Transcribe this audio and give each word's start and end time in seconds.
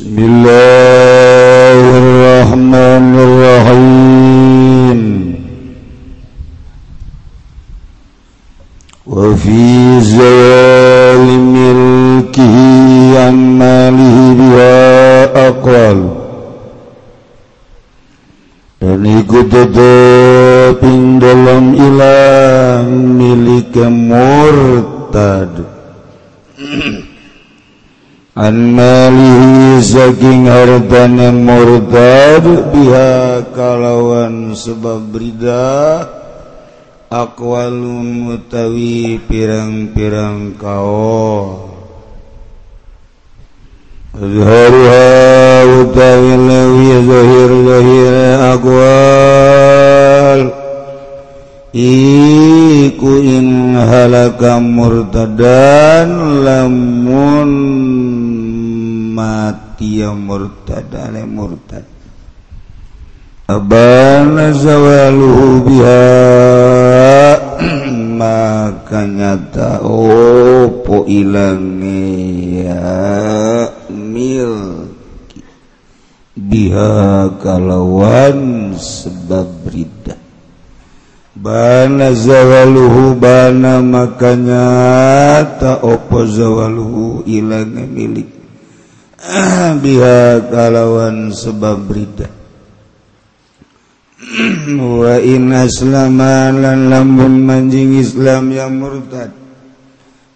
بسم 0.00 0.16
الله 0.18 1.80
الرحمن 2.02 3.06
الرحيم 3.26 5.00
وفي 9.06 10.00
زوال 10.00 11.26
ملكه 11.56 12.56
عن 13.24 13.36
ماله 13.60 14.16
بها 14.40 14.72
أقوال 15.48 16.00
dan 18.80 19.04
ikut 19.04 19.52
tetap 19.52 20.80
dalam 21.20 21.76
ilah 21.76 22.88
milik 22.88 23.76
murtad 23.84 25.52
an 28.40 28.56
malihi 28.72 29.59
saking 29.90 30.46
hartan 30.46 31.18
yang 31.18 31.42
murtad 31.42 32.46
biha 32.70 33.42
kalawan 33.50 34.54
sebab 34.54 35.02
brida 35.10 36.06
akwalun 37.10 38.30
mutawi 38.30 39.18
pirang-pirang 39.26 40.54
kau 40.54 41.66
Azharuha 44.14 45.10
utawi 45.82 46.34
lewi 46.38 46.90
zahir 47.10 47.50
zahir 47.66 48.14
akwal 48.54 50.40
Iku 51.74 53.12
in 53.22 53.74
halaka 53.78 54.58
murtadan 54.58 56.10
lamun 56.42 57.50
mati 59.80 60.04
murtad 60.04 60.92
murtad. 61.24 61.84
Zawaluhu 64.52 65.64
biha. 65.64 66.04
Makanya 68.20 69.40
opo 69.80 71.08
ilange 71.08 72.04
ya 72.68 72.84
mil 73.88 74.84
biha 76.36 77.32
kalawan 77.40 78.76
sebab 78.76 79.48
rida. 79.72 80.20
Bana 81.32 82.12
zawaluhu 82.12 83.16
bana 83.16 83.80
makanya 83.80 84.68
ta 85.56 85.80
opo 85.80 86.28
zawaluhu 86.28 87.24
ilange 87.24 87.88
milik 87.88 88.39
biha 89.84 90.48
kalawan 90.48 91.28
sebab 91.28 91.76
berita 91.84 92.24
wa 94.80 95.20
inna 95.20 95.68
lan 96.56 96.88
lamun 96.88 97.44
manjing 97.44 98.00
Islam 98.00 98.48
yang 98.48 98.80
murtad. 98.80 99.32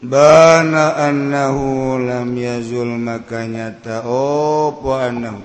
Bana 0.05 1.01
annahu 1.01 1.97
lam 1.97 2.37
yazul 2.37 3.01
makanya 3.01 3.73
ta 3.81 4.05
opo 4.05 4.93
annahu. 4.93 5.41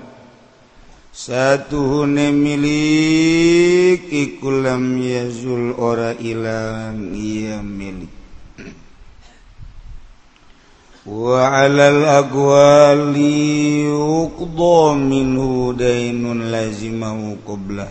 Satu 1.15 1.79
hune 1.79 2.35
milik 2.35 4.03
iku 4.11 4.51
lam 4.51 4.99
yazul 4.99 5.79
ora 5.79 6.11
ilang 6.19 7.15
iya 7.15 7.63
milik 7.63 8.18
وعلى 11.09 11.89
الأقوال 11.89 13.17
يقضى 13.89 14.95
منه 14.95 15.73
دين 15.77 16.41
لازمه 16.51 17.35
قبله. 17.47 17.87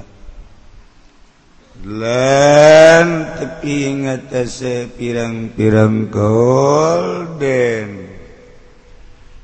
lan 1.86 3.38
tepi 3.38 4.02
ngatase 4.02 4.90
pirang-pirang 4.98 6.10
kaol 6.10 7.38
den 7.38 8.10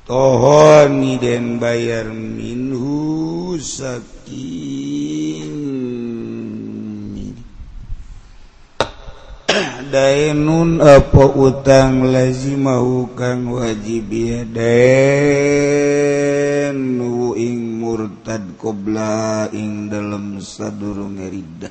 tohon 0.03 0.99
ni 0.99 1.15
den 1.23 1.63
bayar 1.63 2.11
minhu 2.11 3.55
sakit 3.55 4.74
dainun 9.95 10.83
apa 10.83 11.23
utang 11.39 12.11
lazimahu 12.11 13.15
kang 13.15 13.47
wajib 13.47 14.11
ya 14.11 14.43
dainu 14.43 15.79
ing 17.39 17.79
murtad 17.79 18.59
qobla 18.59 19.47
ing 19.55 19.87
dalam 19.87 20.43
sadurung 20.43 21.15
riddah 21.23 21.71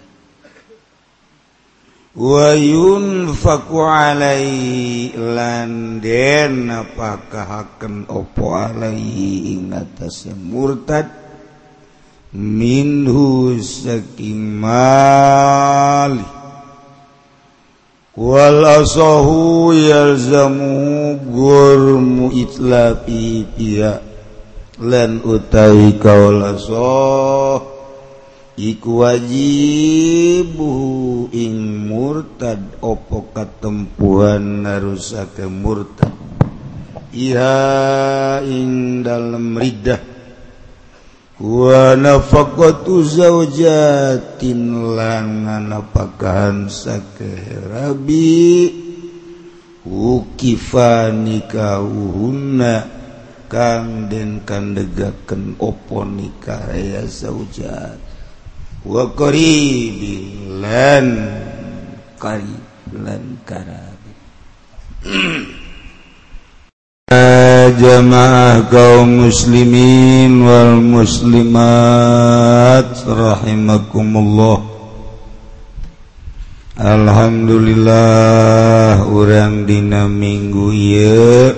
wa 2.15 2.55
yunfaku 2.55 3.83
alai 3.91 5.11
lan 5.11 5.99
den 5.99 6.71
napakahaken 6.71 8.07
apa 8.07 8.71
alai 8.71 9.03
ing 9.51 9.75
atase 9.75 10.31
murtad? 10.31 11.19
Minhu 12.33 13.61
saking 13.61 14.57
mali 14.57 16.32
walahu 18.13 19.73
yalzamugur 19.73 21.97
muitlapiya 21.97 24.05
lan 24.81 25.21
utawi 25.25 25.97
kaulaso 25.97 27.57
iku 28.53 29.01
wajib 29.01 30.53
ing 31.33 31.57
murtad 31.89 32.77
opo 32.85 33.33
katempuhan 33.33 34.61
narusake 34.61 35.49
murtad. 35.49 36.13
Iha 37.13 38.41
ing 38.45 39.01
dalam 39.05 39.57
ridah. 39.57 40.12
Wanafaqatu 41.41 43.01
zawjatin 43.01 44.93
langan 44.93 45.65
nganapakahan 45.65 46.69
sakerabi 46.69 48.29
Wukifan 49.83 51.25
nikahunna 51.25 52.85
kang 53.49 54.07
den 54.07 54.45
kandegaken 54.45 55.57
opo 55.59 56.07
nikah 56.07 56.71
ya 56.71 57.03
zaujat. 57.03 57.99
Wa 58.85 59.09
qaribin 59.11 60.63
lan 60.63 61.07
qarib 62.15 62.63
lan 62.93 63.41
karabi. 63.43 64.13
jamaah 67.71 68.67
kaum 68.67 69.23
muslimin 69.23 70.43
wal 70.43 70.83
muslimat 70.83 72.91
rahimakumullah. 73.07 74.59
Alhamdulillah 76.75 79.07
urang 79.07 79.63
dina 79.63 80.11
minggu 80.11 80.75
ieu 80.75 81.55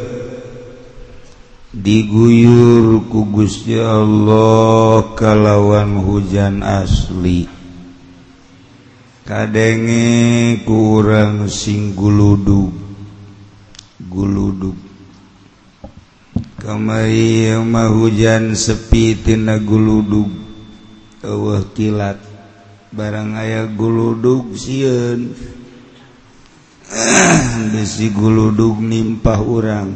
diguyur 1.73 3.09
ku 3.09 3.25
Gusti 3.33 3.73
Allah 3.79 5.15
kalawan 5.17 5.97
hujan 6.03 6.61
asli. 6.61 7.49
Kadenge 9.25 10.61
kurang 10.61 11.49
singguludug 11.49 12.69
guludug 14.05 14.84
Kamimah 16.55 17.91
hujan 17.91 18.55
sepitinagulludug 18.55 20.31
uh 21.25 21.63
kilat 21.75 22.15
barang 22.95 23.35
aya 23.35 23.67
guludug 23.67 24.55
siun 24.55 25.35
besi 27.75 28.07
guludug 28.15 28.79
nimpah 28.79 29.41
urang. 29.43 29.89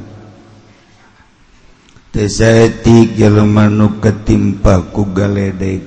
Tesaetik 2.09 3.15
jelemanuk 3.15 4.03
ketimpa 4.03 4.83
ku 4.91 5.07
galedek. 5.15 5.85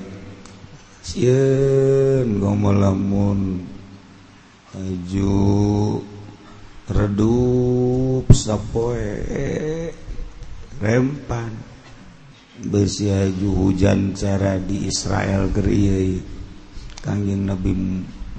Siun 1.05 2.41
gomo 2.41 2.73
lamun 2.73 3.61
redup 6.89 8.27
sapoe. 8.33 10.02
Rempan. 10.83 11.55
Bersiaju 12.63 13.49
hujan 13.55 14.19
cara 14.19 14.59
di 14.59 14.91
Israel 14.91 15.47
geri 15.55 16.19
kangjeng 16.99 17.47
Nabi 17.47 17.73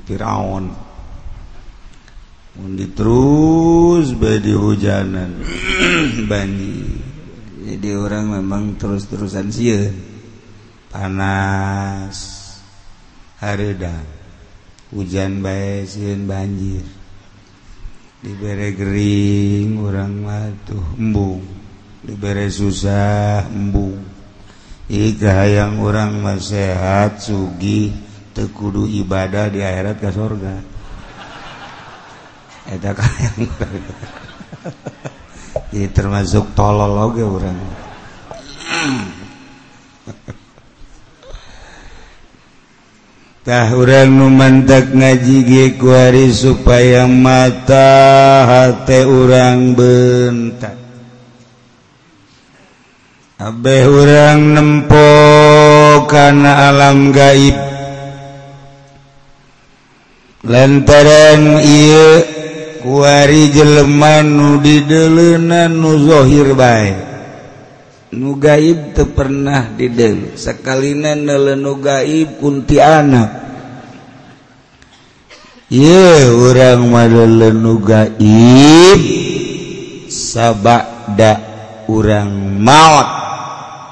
Firaun. 0.04 0.66
Mundi 2.54 2.86
terus 2.94 4.14
badi 4.14 4.54
hujanan 4.54 5.42
banjir 6.30 7.14
jadi 7.64 7.96
orang 7.96 8.44
memang 8.44 8.76
terus-terusan 8.76 9.48
si 9.48 9.72
panas. 10.92 12.44
Harida 13.40 14.04
hujan 14.92 15.40
baik 15.44 15.88
siun 15.88 16.28
banjir. 16.28 16.84
Dibere 18.24 18.72
Gering 18.72 19.84
orang 19.84 20.14
matuh 20.24 20.96
embung 20.96 21.44
dibere 22.04 22.52
susah 22.52 23.48
embung 23.48 23.96
ikahhaang 24.92 25.80
orang 25.80 26.20
masehat 26.20 27.24
Sugi 27.24 27.96
tekudu 28.36 28.92
ibadah 28.92 29.48
di 29.48 29.64
akhirat 29.64 30.04
ke 30.04 30.12
surga 30.12 30.56
eta 32.76 32.92
kayang 32.92 33.48
jadi 35.72 35.88
termasuk 35.96 36.52
tolol 36.52 36.92
oge 37.08 37.24
orang 37.24 37.58
tah 43.48 43.72
orang 43.72 44.12
numantak 44.12 44.92
ngaji 44.92 45.38
ge 45.48 45.66
kuari 45.80 46.32
supaya 46.32 47.08
mata 47.08 47.92
hati 48.48 49.04
orang 49.04 49.76
bentak. 49.76 50.83
Abeh 53.42 53.90
orang 53.90 54.54
nempo 54.54 55.10
karena 56.06 56.70
alam 56.70 57.10
gaib. 57.10 57.58
Lantaran 60.46 61.58
ia 61.66 62.10
kuari 62.86 63.50
jeleman 63.50 64.38
nu 64.38 64.50
didelenan 64.62 65.74
nu 65.74 65.98
zohir 66.06 66.54
bae. 66.54 66.94
Nu 68.14 68.38
gaib 68.38 68.94
teu 68.94 69.10
pernah 69.10 69.74
didel 69.74 70.38
sakalina 70.38 71.18
nelenu 71.18 71.82
gaib 71.82 72.38
kunti 72.38 72.78
anak 72.78 73.34
ye 75.74 76.30
orang 76.30 76.86
madelenu 76.86 77.82
gaib 77.82 79.02
sabada 80.06 81.42
urang 81.90 82.62
maut. 82.62 83.23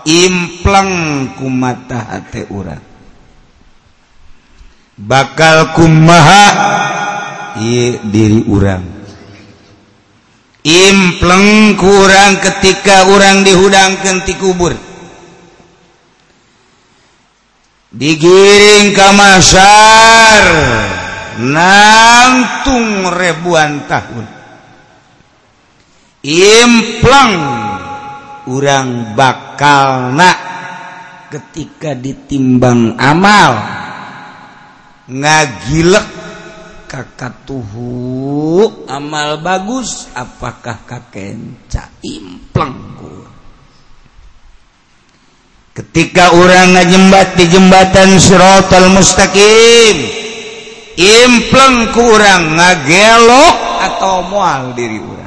impleng 0.06 1.34
ku 1.38 1.50
mata 1.50 2.18
hati 2.18 2.46
urang 2.50 2.92
bakal 5.02 5.74
kumaha? 5.74 6.46
Diri 8.08 8.48
urang. 8.48 8.86
Impleng 10.62 11.76
kurang 11.76 12.38
ketika 12.40 13.10
orang 13.10 13.44
dihudangkeun 13.44 14.18
ti 14.24 14.34
kubur. 14.40 14.72
Digiring 17.92 18.96
ke 18.96 19.08
masyar 19.12 20.44
nantung 21.44 23.04
ribuan 23.12 23.84
tahun. 23.90 24.26
Impleng 26.24 27.36
orang 28.52 29.16
bakal 29.16 30.12
na 30.12 30.32
ketika 31.32 31.96
ditimbang 31.96 33.00
amal. 33.00 33.80
Ngagilek 35.12 36.08
kakak 36.92 37.48
tuhu 37.48 38.68
amal 38.92 39.40
bagus 39.40 40.12
apakah 40.12 40.84
kakenca 40.84 41.88
implengku 42.04 43.24
ketika 45.72 46.36
orang 46.36 46.76
ngajembat 46.76 47.40
di 47.40 47.48
jembatan 47.48 48.20
Sirotol 48.20 48.92
Mustaqim 48.92 49.98
impleng 51.00 51.96
kurang 51.96 52.60
ngagelok 52.60 53.56
atau 53.88 54.28
mual 54.28 54.76
diri 54.76 55.00
orang 55.00 55.21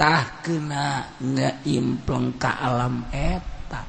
tah 0.00 0.40
kena 0.40 1.12
ngeimplong 1.20 2.40
ke 2.40 2.48
alam 2.48 3.04
eta. 3.12 3.84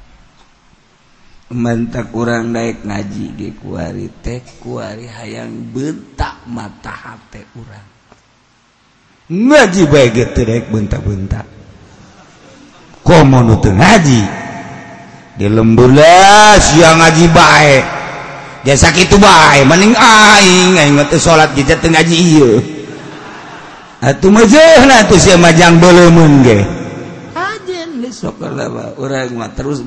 Mentak 1.56 2.12
kurang 2.12 2.52
naik 2.52 2.84
ngaji 2.84 3.25
ge 3.40 3.50
kuari 3.56 4.12
teh 4.19 4.44
kuari 4.60 5.08
hayang 5.08 5.72
bentak 5.72 6.44
mata 6.52 6.92
hati 6.92 7.40
kurang 7.56 7.92
ngaji 9.31 9.88
baik 9.88 10.12
gitu 10.12 10.44
naik 10.44 10.68
bentak-bentak. 10.68 11.48
Komo 13.02 13.40
nutu 13.40 13.72
ngaji? 13.72 14.22
Di 15.40 15.48
lembur 15.48 15.96
siang 15.96 16.60
sia 16.60 16.90
ngaji 17.00 17.25
bae. 17.31 17.75
Jasa 18.68 18.92
kitu 18.92 19.16
baik 19.18 19.64
mending 19.66 19.96
aing 19.96 20.75
aing 20.78 20.96
teu 21.07 21.18
salat 21.18 21.56
geus 21.56 21.72
ngaji 21.72 22.16
ieu. 22.19 22.60
Atuh 24.01 24.33
majang 25.38 25.77
beleumeun 25.77 26.42
terus 29.53 29.86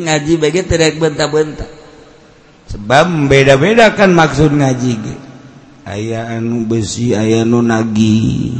ngaji 0.00 0.32
bae 0.40 0.50
bentak-bentak. 0.96 1.68
Sebab 2.72 3.28
beda-beda 3.28 3.92
kan 3.92 4.16
maksud 4.16 4.56
ngaji. 4.56 4.96
Aya 5.84 6.40
anu 6.40 6.64
besi, 6.64 7.12
aya 7.12 7.44
nu 7.44 7.60
nagi. 7.60 8.56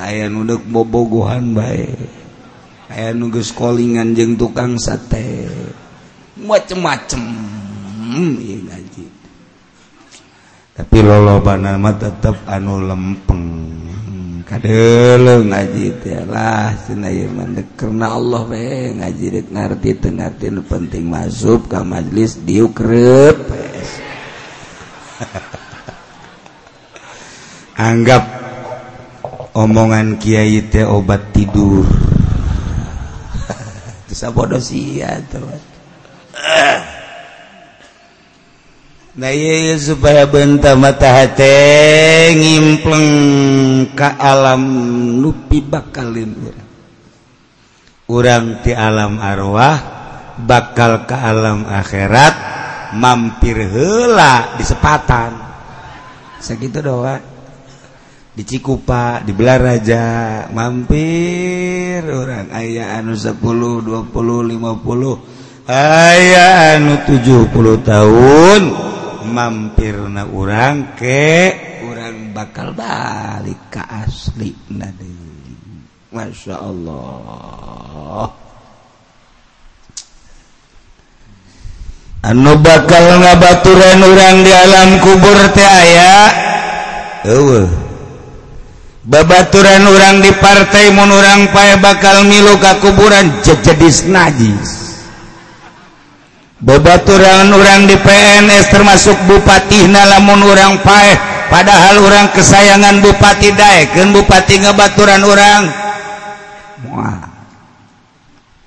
Aya 0.00 0.32
anu 0.32 0.48
bobogohan 0.56 1.52
baik 1.52 2.20
Aya 2.90 3.14
nuges 3.14 3.54
kolingan 3.54 4.18
jeng 4.18 4.34
tukang 4.34 4.74
sate. 4.74 5.46
Macem-macem 6.34 7.22
ieu 8.42 8.66
ngaji. 8.66 9.06
tapi 10.80 11.04
loloban 11.04 11.60
nama 11.60 11.92
tetap 11.92 12.40
anu 12.48 12.80
lempeng. 12.80 13.68
Kadeleng 14.48 15.52
ngaji 15.52 16.00
teh 16.00 16.24
lah 16.24 16.72
cenah 16.88 17.12
ieu 17.12 17.28
mandek 17.28 17.76
karena 17.76 18.16
Allah 18.16 18.48
we 18.48 18.96
ngaji 18.96 19.24
deuk 19.28 19.52
ngarti 19.52 20.00
teu 20.00 20.08
ngarti 20.08 20.48
penting 20.64 21.04
masuk 21.04 21.68
ka 21.68 21.84
majlis 21.84 22.40
diukreut 22.48 23.36
anggap 27.92 28.24
omongan 29.52 30.16
kiai 30.16 30.64
teh 30.64 30.88
obat 30.88 31.28
tidur. 31.36 31.84
Bisa 34.08 34.32
bodoh 34.32 34.56
sia 34.56 35.20
tuh. 35.28 35.44
Nah, 39.20 39.36
supaya 39.76 40.24
benta 40.24 40.72
matahati 40.80 41.52
ngimpleng 42.40 43.92
ke 43.92 44.08
alam 44.16 44.64
nupi 45.20 45.60
bakalin 45.60 46.32
orang. 46.40 46.68
Orang 48.08 48.44
ti 48.64 48.72
alam 48.72 49.20
arwah 49.20 49.76
bakal 50.40 51.04
ke 51.04 51.12
alam 51.12 51.68
akhirat 51.68 52.32
mampir 52.96 53.60
hela 53.60 54.56
di 54.56 54.64
sepatan. 54.64 55.36
Segitu 56.40 56.80
doa. 56.80 57.20
Di 58.32 58.40
Cikupa, 58.40 59.20
di 59.20 59.36
Belaraja, 59.36 60.48
mampir 60.48 62.08
orang 62.08 62.48
ayah 62.56 62.96
anu 62.96 63.12
10, 63.12 63.36
20, 63.36 64.16
50, 64.16 65.68
ayah 65.68 66.80
anu 66.80 67.04
70 67.04 67.84
tahun. 67.84 68.89
mampirna 69.26 70.24
urang 70.28 70.96
ke 70.96 71.52
orang 71.84 72.32
bakal 72.32 72.72
balik 72.72 73.58
ke 73.68 73.82
asli 73.82 74.54
nadi 74.72 75.30
Masya 76.10 76.58
Allah. 76.58 78.26
Anu 82.20 82.52
bakal 82.60 83.04
ngabaturan 83.22 84.02
orang 84.02 84.36
di 84.42 84.52
alam 84.52 84.90
kubur 85.00 85.38
teh 85.54 85.64
aya? 85.64 86.14
Uh. 87.30 87.64
babaturan 89.06 89.88
orang 89.88 90.20
di 90.20 90.32
partai 90.36 90.92
mun 90.92 91.08
orang 91.08 91.48
pae 91.54 91.76
bakal 91.80 92.26
milu 92.26 92.58
ka 92.60 92.82
kuburan 92.82 93.40
jadi 93.40 93.88
najis. 94.10 94.89
bebaturan 96.60 97.48
orang 97.52 97.88
di 97.88 97.96
PNS 97.96 98.68
termasuk 98.68 99.16
Bupati 99.24 99.88
namun 99.88 100.44
orang 100.44 100.80
paeh 100.84 101.16
padahal 101.48 102.04
orang 102.04 102.32
kesayangan 102.36 103.00
Bupati 103.00 103.50
Daeken 103.56 104.12
Bupati 104.12 104.60
ngebaturan 104.60 105.22
orang 105.24 105.62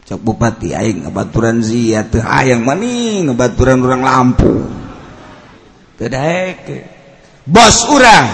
cok 0.03 0.19
Bupati 0.19 0.75
aing 0.75 1.07
ngebaturan 1.07 1.63
zia 1.63 2.05
teu 2.05 2.21
hayang 2.21 2.61
maning 2.61 3.31
ngebaturan 3.31 3.81
orang 3.81 4.01
lampu. 4.03 4.67
Teu 5.97 6.09
bos 7.47 7.77
orang 7.89 8.25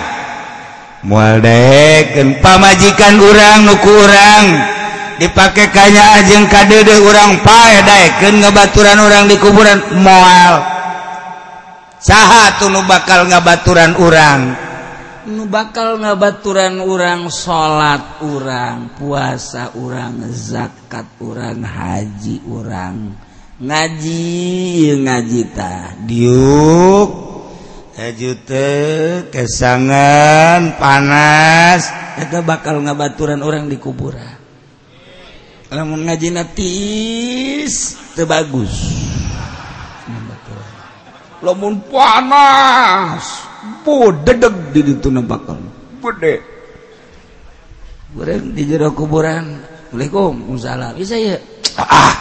moal 1.07 1.39
daeken 1.39 2.43
pamajikan 2.43 3.15
orang 3.21 3.63
nuku 3.63 3.91
orang 3.95 4.45
dipakai 5.19 5.67
kayaknya 5.69 6.03
ajeng 6.23 6.45
kadede 6.47 6.95
orang 7.03 7.43
paken 7.43 8.39
ngebaturan 8.39 8.97
orang 8.97 9.27
di 9.27 9.35
kuburan 9.35 9.79
mual 9.99 10.63
saat 11.99 12.63
nu 12.63 12.81
bakal 12.87 13.27
ngabaturan 13.27 13.99
orang 13.99 14.39
nu 15.27 15.43
bakal 15.51 15.99
ngabaturan 15.99 16.79
orang 16.79 17.27
salat 17.27 18.23
orang 18.23 18.95
puasa 18.95 19.75
orang 19.75 20.23
zakat 20.31 21.05
orang 21.19 21.59
haji 21.61 22.39
orang 22.47 23.27
ngaji 23.59 24.95
ngajita 25.03 25.99
diuk. 26.07 27.11
Hajute 27.99 28.71
kesangan 29.27 30.79
panas. 30.79 31.91
Eta 32.15 32.39
bakal 32.39 32.79
ngabaturan 32.79 33.43
orang 33.43 33.67
di 33.67 33.75
kuburan. 33.75 34.28
namun 35.69 36.05
ngaji 36.09 36.33
natis 36.33 37.95
tebagus 38.17 38.73
lamun 41.39 41.79
panas 41.87 43.47
bodedeg 43.85 44.75
di 44.75 44.81
itu 44.85 45.07
nampakan 45.07 45.61
bede 46.03 46.59
goreng 48.13 48.57
di 48.57 48.65
jero 48.65 48.89
kuburan. 48.93 49.61
Assalamualaikum 49.89 50.57
salam. 50.57 50.93
Bisa 50.97 51.17
ya 51.17 51.37
ah. 51.77 52.13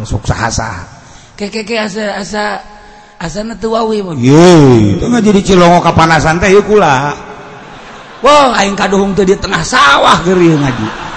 Sok 0.00 0.24
sahasa 0.24 0.88
keke 1.36 1.68
ke 1.68 1.76
asa 1.76 2.16
asa 2.16 2.44
asana 3.20 3.52
teu 3.52 3.76
wawi 3.76 4.00
mah 4.00 4.16
ye 4.16 4.96
teu 4.96 5.12
jadi 5.20 5.40
cilongo 5.44 5.84
kapanasan 5.84 6.40
teh 6.40 6.48
yuk 6.48 6.64
kula. 6.64 7.12
Wah 8.24 8.56
aing 8.56 8.72
kaduhung 8.72 9.12
teh 9.12 9.28
di 9.28 9.36
tengah 9.36 9.60
sawah 9.60 10.24
geuring 10.24 10.56
ngaji. 10.56 11.09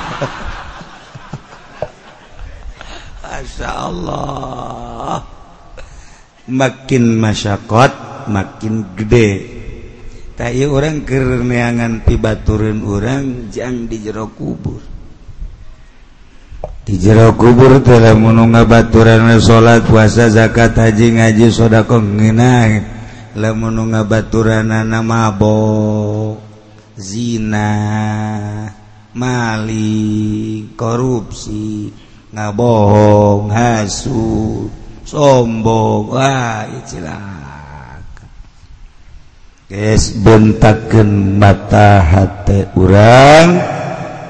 Masya 3.44 3.70
Allah. 3.76 5.20
Makin 6.48 7.20
masyakot 7.20 7.92
makin 8.32 8.96
gede. 8.96 9.52
Tay 10.40 10.64
orang 10.64 11.04
kerneangan 11.04 12.08
tiba 12.08 12.40
turun 12.40 12.88
orang 12.88 13.52
jangan 13.52 13.92
di 13.92 14.00
jero 14.00 14.32
kubur. 14.32 14.80
Di 16.88 16.96
jero 16.96 17.36
kubur 17.36 17.84
telah 17.84 18.16
menunggu 18.16 18.64
baturan 18.64 19.28
salat 19.44 19.84
puasa 19.92 20.32
zakat 20.32 20.80
haji 20.80 21.20
ngaji 21.20 21.52
sodako 21.52 22.00
ngina 22.00 22.80
lah 23.36 23.52
menunggu 23.52 24.08
baturan 24.08 24.72
nama 24.72 25.04
mabok 25.04 26.40
zina 26.96 27.72
maling 29.12 30.80
korupsi. 30.80 32.03
ngabohong 32.34 33.54
hasud 33.54 34.74
sombong. 35.06 36.10
Wah 36.18 36.66
cilaka 36.82 38.26
geus 39.70 40.18
bentakeun 40.18 41.38
mata 41.38 42.02
hati 42.02 42.66
urang 42.74 43.50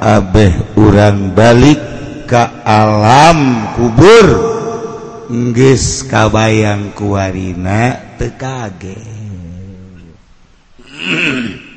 abeh 0.03 0.75
urang 0.75 1.31
balik 1.31 1.79
ke 2.27 2.43
alam 2.67 3.71
kubur. 3.79 4.51
Nggis 5.33 6.05
kabayang 6.05 6.93
kuwarina 6.93 7.97
teu 8.19 8.29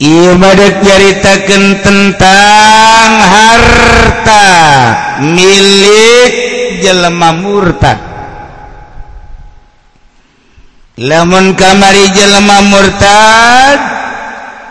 Ibadat 0.00 0.80
nyaritakan 0.80 1.84
tentang 1.84 3.10
harta 3.20 4.48
milik 5.20 6.32
jelema 6.80 7.36
murtad. 7.36 8.00
Lamun 10.96 11.52
kamari 11.52 12.16
jelema 12.16 12.64
murtad 12.64 13.78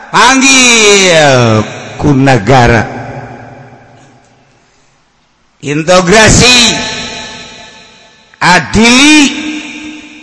panggil 0.10 1.62
ku 2.02 2.10
negara. 2.10 2.90
Integrasi 5.62 6.74
adili 8.42 9.18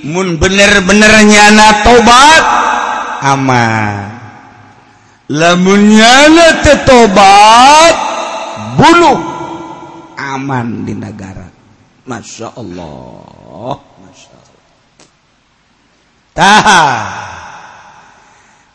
mun 0.03 0.35
bener-bener 0.35 1.15
nyana 1.31 1.87
tobat 1.87 2.45
aman. 3.23 4.26
lamunnya 5.27 6.31
tobat 6.87 7.95
bunuh 8.79 9.19
aman 10.17 10.87
di 10.87 10.95
negara. 10.95 11.47
Masya 12.07 12.55
Allah. 12.55 13.75
Masya 13.99 14.35
Allah. 14.39 14.67
Taha. 16.37 16.85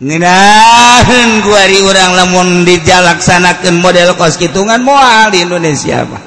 Ngenahin 0.01 1.45
guari 1.45 1.77
orang 1.85 2.17
lamun 2.17 2.65
dijalaksanakan 2.65 3.85
model 3.85 4.17
kos 4.17 4.41
hitungan 4.41 4.81
moal 4.81 5.29
di 5.29 5.45
Indonesia 5.45 6.01
apa 6.01 6.17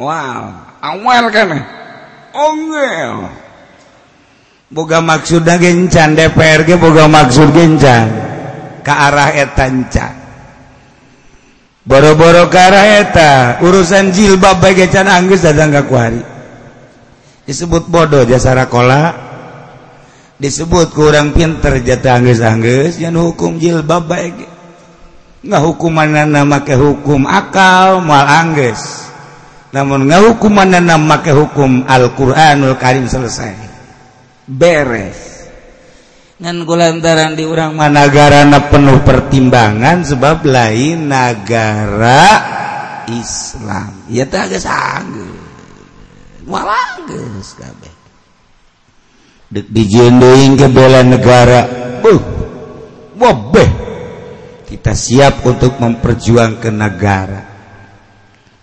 wow 0.00 0.56
awal 0.80 1.28
kan 1.28 1.52
ongel. 2.32 3.28
Boga 4.72 5.04
maksud 5.04 5.44
gencan 5.44 6.16
DPR 6.16 6.64
boga 6.80 7.04
maksud 7.08 7.52
gencan. 7.52 8.27
ke 8.88 8.94
arah 8.96 9.36
etanca 9.36 10.16
boro-boro 11.84 12.48
karaeta 12.48 13.60
urusan 13.60 14.16
jilbab 14.16 14.64
bagai 14.64 14.88
can 14.88 15.08
anggus 15.08 15.44
datang 15.44 15.72
ke 15.72 15.82
kuari. 15.84 16.22
Disebut 17.44 17.88
bodoh 17.88 18.24
jasa 18.24 18.52
rakola 18.56 19.28
disebut 20.40 20.92
kurang 20.96 21.36
pinter 21.36 21.84
jatah 21.84 22.16
anggus 22.16 22.40
anggus 22.40 22.96
yang 22.96 23.16
hukum 23.16 23.60
jilbab 23.60 24.08
baik 24.08 24.36
nggak 25.44 25.62
hukuman 25.64 26.28
nama 26.28 26.64
ke 26.64 26.76
hukum 26.76 27.28
akal 27.28 28.00
mal 28.00 28.24
anggus 28.24 29.08
namun 29.68 30.08
nggak 30.08 30.32
hukuman 30.32 30.80
nama 30.80 31.20
ke 31.20 31.32
hukum 31.32 31.84
Al 31.84 32.16
Quranul 32.16 32.80
Karim 32.80 33.04
selesai. 33.04 33.52
Beres. 34.48 35.37
ngan 36.38 36.56
gulantaran 36.62 37.34
di 37.34 37.42
orang 37.42 37.74
managarana 37.74 38.70
penuh 38.70 39.02
pertimbangan 39.02 40.06
sebab 40.06 40.46
lain 40.46 41.10
negara 41.10 42.24
Islam. 43.10 44.06
Ya 44.06 44.22
tak 44.22 44.54
agak 44.54 44.62
sanggup 44.62 45.38
malah 46.48 47.04
geus 47.04 47.52
kabeh. 47.58 47.94
Dek 49.52 49.66
dijendeuing 49.68 50.56
ke 50.56 50.66
bela 50.72 51.04
negara. 51.04 51.60
Buh 52.00 52.22
wabeh. 53.20 53.70
Kita 54.68 54.92
siap 54.92 55.44
untuk 55.48 55.80
memperjuangkan 55.80 56.74
negara. 56.76 57.42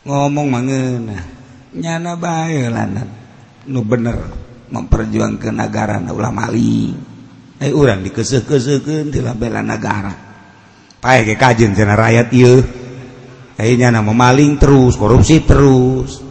Ngomong 0.05 0.48
mangeuna 0.50 1.17
nyana 1.75 2.13
bae 2.13 2.70
lanan. 2.70 3.10
Nu 3.65 3.82
bener 3.82 4.17
memperjuangkan 4.70 5.53
negara 5.53 5.98
na 5.98 6.13
ulah 6.13 6.29
maling 6.29 7.14
eh 7.62 7.71
orang 7.71 8.03
dikeseh-kesehkeun 8.03 9.12
di 9.12 9.19
bela 9.24 9.62
negara 9.63 10.25
Pakai 11.05 11.21
ge 11.21 11.35
kajin 11.38 11.77
cenah 11.77 11.93
rakyat 11.93 12.33
iya. 12.33 12.65
Kayaknya 13.55 14.01
nama 14.01 14.09
maling 14.09 14.57
terus 14.57 14.97
korupsi 14.97 15.45
terus 15.45 16.25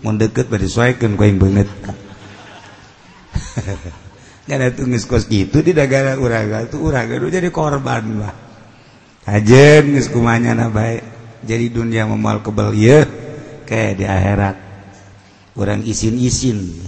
mun 0.00 0.16
deukeut 0.16 0.48
bari 0.48 0.70
kau 0.70 0.86
yang 0.86 1.18
beungeut 1.18 1.66
Karena 4.50 4.66
itu 4.66 4.82
ngeskos 4.82 5.30
gitu 5.30 5.62
di 5.62 5.70
negara 5.70 6.18
uraga 6.18 6.66
itu 6.66 6.82
uraga 6.82 7.14
itu 7.14 7.30
jadi 7.30 7.54
korban 7.54 8.02
lah. 8.18 8.34
bah. 9.26 9.38
Ajen 9.38 9.94
na 9.94 10.66
baik. 10.66 11.02
Jadi 11.46 11.70
dunia 11.70 12.02
memal 12.10 12.42
kebel 12.42 12.74
iya. 12.74 13.06
kayak 13.62 13.92
di 13.94 14.04
akhirat. 14.10 14.56
Orang 15.54 15.86
isin-isin. 15.86 16.82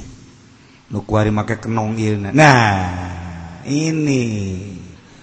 Nukwari 0.91 1.31
make 1.31 1.63
kenong 1.63 1.95
iya. 2.03 2.19
Nah, 2.19 3.12
ini. 3.67 4.25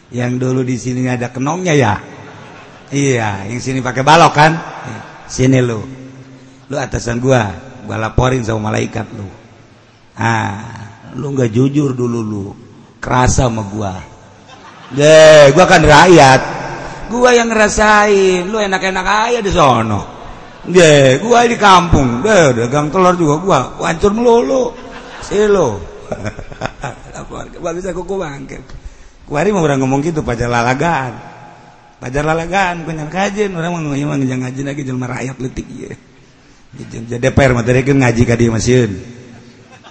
Yang 0.10 0.32
dulu 0.42 0.62
di 0.66 0.76
sini 0.78 1.06
ada 1.06 1.30
kenongnya 1.30 1.74
ya? 1.78 1.94
Iya 2.90 3.46
yang 3.46 3.62
sini 3.62 3.86
pakai 3.86 4.02
balok 4.02 4.34
kan? 4.34 4.52
Sini 5.30 5.62
lu. 5.62 5.78
Lu 6.70 6.76
atasan 6.78 7.22
gua 7.22 7.54
gua 7.86 8.02
laporin 8.02 8.42
sama 8.42 8.74
malaikat 8.74 9.06
lu. 9.14 9.30
Ah 10.18 10.66
lu 11.14 11.38
nggak 11.38 11.54
jujur 11.54 11.94
dulu 11.94 12.20
lu. 12.26 12.46
Kerasa 12.98 13.46
sama 13.46 13.62
gua. 13.70 13.94
Deh 14.90 15.54
gua 15.54 15.66
kan 15.70 15.86
rakyat. 15.86 16.42
Gua 17.14 17.30
yang 17.38 17.54
ngerasain. 17.54 18.50
Lu 18.50 18.58
enak-enak 18.58 19.06
aja 19.06 19.40
di 19.46 19.52
sono. 19.54 20.02
Deh 20.66 21.22
gua 21.22 21.46
di 21.46 21.54
kampung. 21.54 22.26
Deh 22.26 22.66
dagang 22.66 22.90
telur 22.90 23.14
juga 23.14 23.36
gua. 23.38 23.60
Hancur 23.86 24.18
melulu. 24.18 24.74
Sih 25.22 25.46
keluarga. 27.30 27.62
Bagus 27.62 27.86
aku 27.86 28.02
kubang 28.04 28.50
kuari 29.30 29.54
mau 29.54 29.62
orang 29.62 29.78
ngomong 29.78 30.02
gitu 30.02 30.26
pajar 30.26 30.50
lalagaan. 30.50 31.14
Pajar 32.02 32.26
lalagaan 32.26 32.90
kenyan 32.90 33.14
kajian 33.14 33.54
orang 33.54 33.70
mau 33.78 33.86
ngomong 33.86 34.26
ngejang 34.26 34.42
ngaji 34.42 34.62
lagi 34.66 34.82
jelma 34.82 35.06
rakyat 35.06 35.38
letik 35.38 35.68
ya 35.70 35.94
jadi 36.70 37.18
DPR 37.18 37.58
materi 37.58 37.82
kan 37.82 37.98
ngaji 37.98 38.24
kadi 38.30 38.46
masieun 38.54 38.94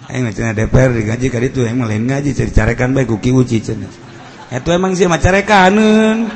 aing 0.09 0.25
macamnya 0.25 0.65
DPR 0.65 0.95
digaji 0.95 1.27
kadi 1.29 1.47
itu 1.53 1.61
yang 1.67 1.85
lain 1.85 2.09
ngaji 2.09 2.33
cari 2.33 2.53
carekan 2.55 2.97
baik 2.97 3.13
kuki 3.13 3.29
uci 3.29 3.61
cenah. 3.61 3.93
Itu 4.49 4.73
emang 4.73 4.97
sih 4.97 5.05
macarekaneun 5.05 6.19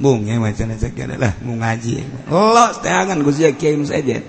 Bung 0.00 0.24
yang 0.24 0.40
macam 0.44 0.72
cek 0.72 0.96
adalah 0.96 1.36
mau 1.44 1.56
ngaji. 1.60 2.04
Lo 2.32 2.72
setangan 2.72 3.20
gue 3.20 3.32
sih 3.32 3.52
kiai 3.56 3.76
saja. 3.84 4.20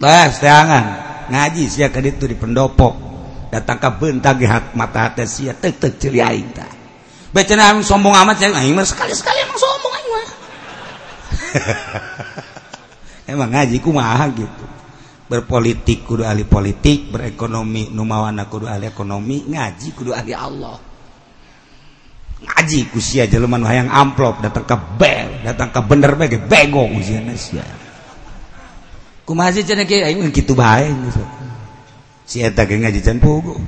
Tah 0.00 0.28
setangan. 0.32 0.84
Ngaji 1.30 1.62
sih 1.70 1.86
kadi 1.86 2.16
itu 2.16 2.24
di 2.28 2.36
pendopo. 2.36 3.14
Datang 3.54 3.78
ke 3.78 3.90
bentang 4.02 4.34
hak 4.42 4.74
mata 4.74 5.06
hati 5.06 5.22
sia 5.30 5.54
tek 5.54 5.78
tek 5.78 5.94
cili 6.02 6.18
aing 6.18 6.50
tak 6.50 6.74
baca 7.34 7.54
sombong 7.82 8.14
amat 8.14 8.38
saya 8.38 8.54
aing 8.62 8.78
mah 8.78 8.86
sekali 8.86 9.10
sekali 9.10 9.42
emang 9.42 9.58
sombong 9.58 9.92
aing 9.94 10.10
mah. 10.10 10.26
Emang 13.34 13.50
ngaji 13.50 13.80
kumaha 13.80 14.30
gitu. 14.36 14.64
Berpolitik 15.24 16.04
kudu 16.04 16.22
ahli 16.22 16.44
politik 16.44 17.08
berekonomi 17.08 17.88
numawana 17.90 18.46
kudu 18.46 18.68
ahli 18.68 18.86
ekonomi 18.86 19.48
ngaji 19.50 19.88
kudu 19.96 20.12
ahli 20.12 20.30
Allah. 20.36 20.76
Ngaji 22.44 22.92
kusia 22.92 23.24
jelema 23.26 23.56
nu 23.56 23.64
hayang 23.64 23.88
amplop 23.88 24.44
datang 24.44 24.68
ke 24.68 24.76
bel 25.00 25.40
datang 25.42 25.72
ke 25.72 25.80
bener 25.80 26.12
bae 26.14 26.28
bego 26.36 26.84
ujian 26.84 27.32
sia 27.34 27.64
kumasi 29.24 29.64
cenah 29.64 29.88
kieu 29.88 30.04
aing 30.04 30.32
kitu 30.32 30.52
bae 30.52 30.92
si 32.28 32.40
eta 32.44 32.64
ge 32.68 32.76
ngaji 32.80 33.00
can 33.04 33.20
pugu. 33.20 33.56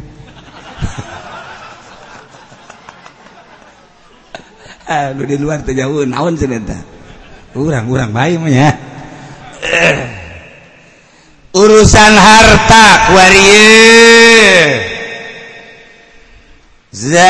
Aduh 4.87 5.27
di 5.27 5.37
luar 5.41 5.61
teh 5.67 5.75
jauh 5.75 6.05
naon 6.07 6.37
cenah 6.37 6.61
eta? 6.61 6.79
Urang-urang 7.57 8.13
bae 8.13 8.37
mah 8.37 8.53
nya 8.53 8.69
urusan 11.61 12.15
harta 12.21 13.17
warie 13.17 14.77
Zain 16.93 17.25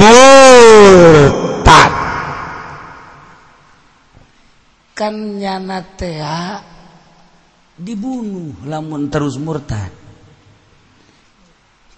Mut 0.00 1.51
nyanatea 5.10 6.62
dibunuh 7.74 8.62
lamun 8.68 9.10
terus 9.10 9.40
murtad. 9.40 9.90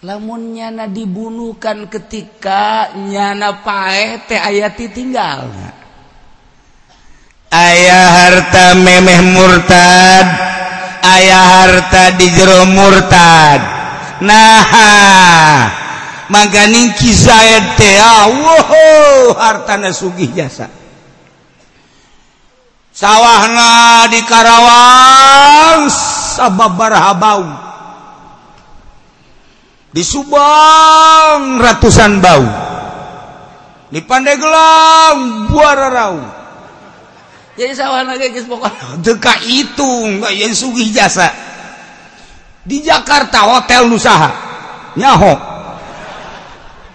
Lamun 0.04 0.52
nyana 0.52 0.84
dibunuhkan 0.88 1.88
ketika 1.88 2.92
nyana 2.96 3.64
pae 3.64 4.20
teh 4.28 4.36
aya 4.36 4.68
ditinggal 4.72 5.48
ayah 7.54 8.06
harta 8.10 8.74
memeh 8.74 9.20
murtad 9.30 10.26
ayah 11.06 11.44
harta 11.62 12.18
di 12.18 12.26
jero 12.34 12.66
murtad 12.66 13.60
nah 14.26 15.70
maka 16.26 16.66
ningki 16.66 17.14
Zaid 17.14 17.78
teh 17.78 18.02
wow 18.02 19.38
hartana 19.38 19.94
sugih 19.94 20.34
jasa. 20.34 20.66
sawahna 22.94 24.06
di 24.06 24.22
Karawang 24.22 25.90
sababarahabau 26.38 27.64
di 29.94 30.02
Subang 30.02 31.62
ratusan 31.62 32.18
bau. 32.18 32.42
Di 33.94 34.02
Pandeglang 34.02 35.46
buara 35.46 35.86
rau. 35.86 36.18
Jadi 37.54 37.70
sawahna 37.78 38.18
geus 38.18 38.42
pokona 38.50 38.98
teu 38.98 39.14
kaitung 39.22 40.18
aya 40.26 40.50
sugih 40.50 40.90
jasa. 40.90 41.30
Di 42.66 42.82
Jakarta 42.82 43.46
hotel 43.46 43.86
Nusaha. 43.86 44.34
Nyaho. 44.98 45.38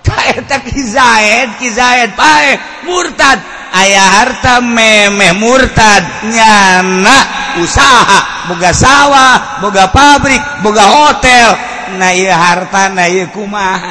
Ka 0.03 0.19
eta 0.35 0.59
Ki 0.59 0.83
Zaid 0.83 1.55
Ki 1.55 1.71
Zaid 1.71 2.19
pae 2.19 2.59
murtad. 2.83 3.58
ayah 3.73 4.07
harta 4.21 4.61
memeh 4.61 5.33
murtad 5.37 6.03
nyana 6.25 7.17
usaha 7.61 8.49
boga 8.49 8.71
sawah 8.73 9.61
boga 9.61 9.89
pabrik 9.91 10.41
boga 10.65 10.85
hotel. 10.85 11.49
Na 11.89 12.13
harta 12.13 12.93
na 12.93 13.09
kuma 13.33 13.81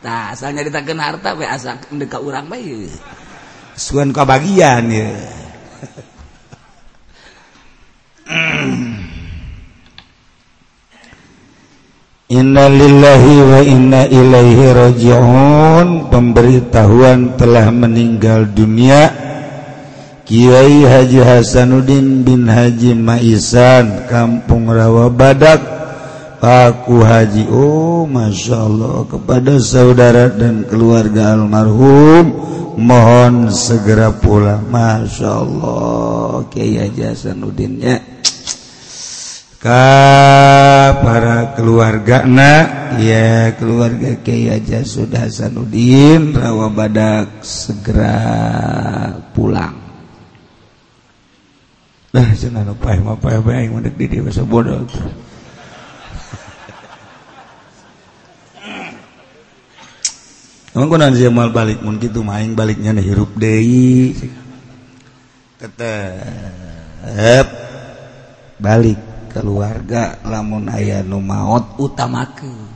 nah, 0.00 0.32
asal 0.32 0.56
nyaritakan 0.56 0.96
harta 0.96 1.36
asa 1.44 1.76
deka 1.92 2.24
urang 2.24 2.48
bae 2.48 2.88
suan 3.76 4.16
kau 4.16 4.24
bagian 4.24 4.88
ya 4.88 5.12
Innalillahi 12.26 13.34
wa 13.38 13.62
inna 13.62 14.02
ilaihi 14.10 14.74
raji'un. 14.74 16.10
Pemberitahuan 16.10 17.38
telah 17.38 17.70
meninggal 17.70 18.50
dunia. 18.50 19.14
Kiai 20.26 20.82
Haji 20.82 21.22
Hasanuddin 21.22 22.26
bin 22.26 22.50
Haji 22.50 22.98
Maisan 22.98 24.10
Kampung 24.10 24.66
Rawa 24.66 25.06
Badak. 25.06 25.78
Paku 26.42 26.98
Haji 27.06 27.48
Oh 27.48 28.04
Masya 28.04 28.68
Allah 28.68 29.08
Kepada 29.08 29.56
saudara 29.56 30.28
dan 30.28 30.68
keluarga 30.68 31.32
almarhum 31.32 32.28
Mohon 32.76 33.54
segera 33.54 34.10
pulang. 34.10 34.66
Masya 34.66 35.30
Allah 35.30 36.42
Kiai 36.50 36.74
Haji 36.74 37.02
Hasanuddin 37.06 37.78
ya. 37.78 38.02
Ka 39.56 39.88
para 41.00 41.56
keluarga 41.56 42.28
na 42.28 42.52
ya 43.00 43.56
keluarga 43.56 44.20
Kyai 44.20 44.60
aja 44.60 44.84
sudah 44.84 45.24
Hasanuddin 45.24 46.36
rawa 46.36 46.68
badak 46.68 47.40
segera 47.40 48.20
pulang. 49.32 49.80
Nah, 52.12 52.32
cenah 52.32 52.64
nu 52.64 52.76
paeh 52.76 53.00
mah 53.00 53.16
paeh 53.16 53.40
bae 53.40 53.64
aing 53.64 53.76
mendek 53.76 53.96
di 53.96 54.08
dieu 54.08 54.24
bodoh 54.48 54.88
Emang 60.76 60.92
kunaan 60.92 61.16
sih 61.16 61.32
mal 61.32 61.56
balik 61.56 61.80
mun 61.80 61.96
kitu 61.96 62.20
main 62.20 62.52
baliknya 62.52 62.92
nih 62.92 63.08
hirup 63.08 63.32
deui. 63.40 64.12
Tetep 65.56 67.48
balik. 68.60 69.00
keluarga 69.36 70.16
lamun 70.24 70.72
aya 70.72 71.04
nu 71.04 71.20
maut 71.20 71.76
utamakeun. 71.76 72.72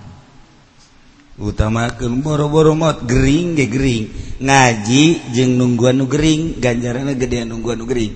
Utamakeun 1.41 2.21
boro-boro 2.21 2.77
maut 2.77 3.01
gering 3.09 3.57
ge 3.57 3.65
gering. 3.65 4.05
Ngaji 4.45 5.33
jeung 5.33 5.57
nungguan 5.57 5.97
nu 5.97 6.05
gering 6.05 6.61
ganjaranna 6.61 7.17
gedean 7.17 7.49
nungguan 7.49 7.81
nu 7.81 7.89
gering. 7.89 8.13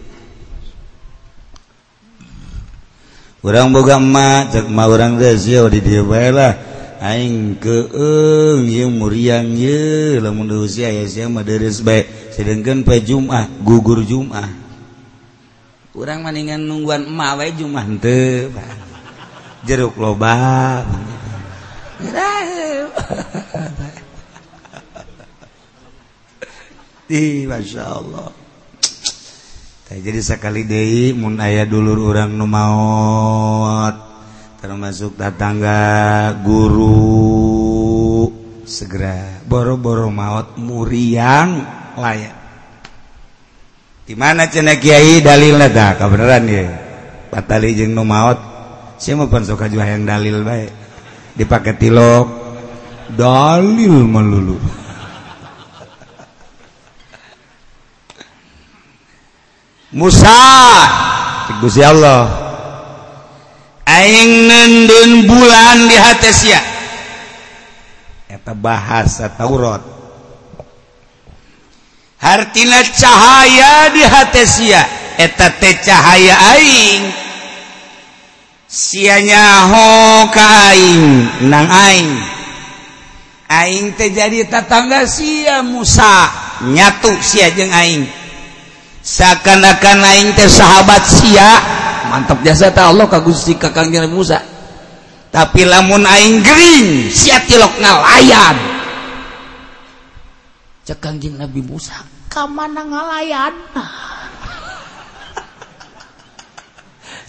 Urang 3.41 3.73
boga 3.73 3.97
emak 3.97 4.53
cek 4.53 4.67
mah 4.69 4.89
urang 4.93 5.17
geus 5.17 5.49
di 5.49 5.81
dieu 5.81 6.05
bae 6.05 6.29
lah. 6.29 6.53
Aing 7.01 7.57
keung 7.61 8.69
ieu 8.69 8.89
muriang 8.93 9.57
ye 9.57 10.21
lamun 10.21 10.53
usia 10.65 10.93
aya 10.93 11.09
sia 11.09 11.33
mah 11.33 11.45
deres 11.45 11.81
bae. 11.81 12.05
Sedengkeun 12.29 12.85
pe 12.85 13.01
Jumat 13.01 13.49
gugur 13.65 14.05
Jumat 14.05 14.64
kurang 15.95 16.27
maningan 16.27 16.59
nungguan 16.59 17.07
emak 17.07 17.39
wae 17.39 17.55
cuma 17.55 17.87
henteu 17.87 18.51
jeruk 19.63 19.95
loba. 19.95 20.83
Di 27.09 27.47
masya 27.47 27.85
Allah. 27.87 28.35
Tah, 29.87 29.95
jadi 30.01 30.19
sekali 30.19 30.67
deui 30.67 31.15
mun 31.15 31.39
aya 31.39 31.63
dulur 31.63 32.11
urang 32.11 32.35
nu 32.35 32.51
maot 32.51 33.95
termasuk 34.59 35.15
tetangga 35.15 36.33
guru 36.43 38.27
segera 38.67 39.45
boro-boro 39.47 40.11
maot 40.11 40.59
muriang 40.59 41.63
layak. 41.95 42.44
di 44.05 44.13
mana 44.13 44.49
cena 44.53 44.77
Kyai 44.77 45.25
dalil 45.25 45.57
nada 45.57 45.97
kebenaran 45.97 46.45
ya 46.45 46.69
batali 47.33 47.73
jeung 47.73 47.97
nu 47.97 48.05
maut 48.05 48.37
sia 49.01 49.17
mah 49.17 49.27
suka 49.43 49.67
juga 49.69 49.89
yang 49.89 50.07
dalil 50.07 50.45
baik 50.45 50.71
dipakai 51.35 51.77
tilok. 51.77 52.43
Dalil 53.05 54.09
melulu 54.09 54.57
Musa! 60.01 60.41
Gusti 61.61 61.85
Allah. 61.85 62.25
Aing 63.85 64.49
nendun 64.49 65.29
bulan 65.29 65.85
di 65.87 65.97
hati 66.01 66.33
sia. 66.33 66.65
Eta 68.27 68.57
bahasa 68.57 69.29
Taurat. 69.37 69.94
hartina 72.25 72.81
cahaya 72.97 73.93
di 73.93 74.01
hati 74.01 74.45
sia. 74.49 74.83
Eta 75.21 75.53
teh 75.61 75.77
cahaya 75.85 76.35
aing. 76.57 77.03
Sianya 78.67 79.71
ho 79.71 79.87
kain 80.33 81.03
nang 81.47 81.69
aing. 81.69 82.11
Aing 83.47 83.93
teh 83.95 84.11
jadi 84.11 84.49
tetangga 84.49 85.05
sia 85.05 85.61
Musa. 85.61 86.33
Nyatu 86.65 87.13
sia 87.21 87.53
jeung 87.53 87.71
aing. 87.71 88.09
Seakan-akan 89.05 90.01
aing 90.01 90.33
teh 90.35 90.49
sahabat 90.49 91.05
sia. 91.05 91.61
Mantap 92.09 92.41
jasa 92.43 92.73
ta 92.73 92.89
Allah 92.91 93.07
ka 93.07 93.21
Gusti 93.23 93.55
ka 93.55 93.71
Kangjeng 93.71 94.11
Musa. 94.11 94.43
Tapi 95.31 95.67
lamun 95.67 96.03
aing 96.03 96.43
gering 96.43 97.11
sia 97.15 97.39
tilok 97.47 97.79
ngalayan. 97.79 98.57
Cek 100.85 100.99
Kangjeng 100.99 101.39
Nabi 101.39 101.63
Musa. 101.63 102.14
Mana 102.51 102.83
ngalayan 102.83 103.55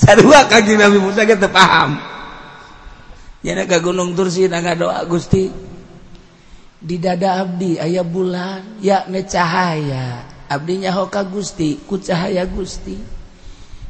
sarua 0.01 0.49
kanjeng 0.49 0.81
Nabi 0.81 0.97
Musa 0.97 1.21
kita 1.21 1.45
paham 1.53 2.01
ya 3.45 3.53
ka 3.69 3.77
gunung 3.77 4.17
tursi 4.17 4.49
nggak 4.49 4.81
doa 4.81 5.05
Gusti 5.05 5.75
di 6.85 7.01
dada 7.01 7.41
abdi 7.41 7.81
ayah 7.81 8.05
bulan 8.05 8.77
ya 8.77 9.09
ne 9.09 9.25
cahaya. 9.25 10.21
Abdinya 10.45 10.93
hoka 10.93 11.25
Gusti 11.25 11.81
ku 11.81 11.97
cahaya 11.97 12.45
Gusti. 12.45 12.93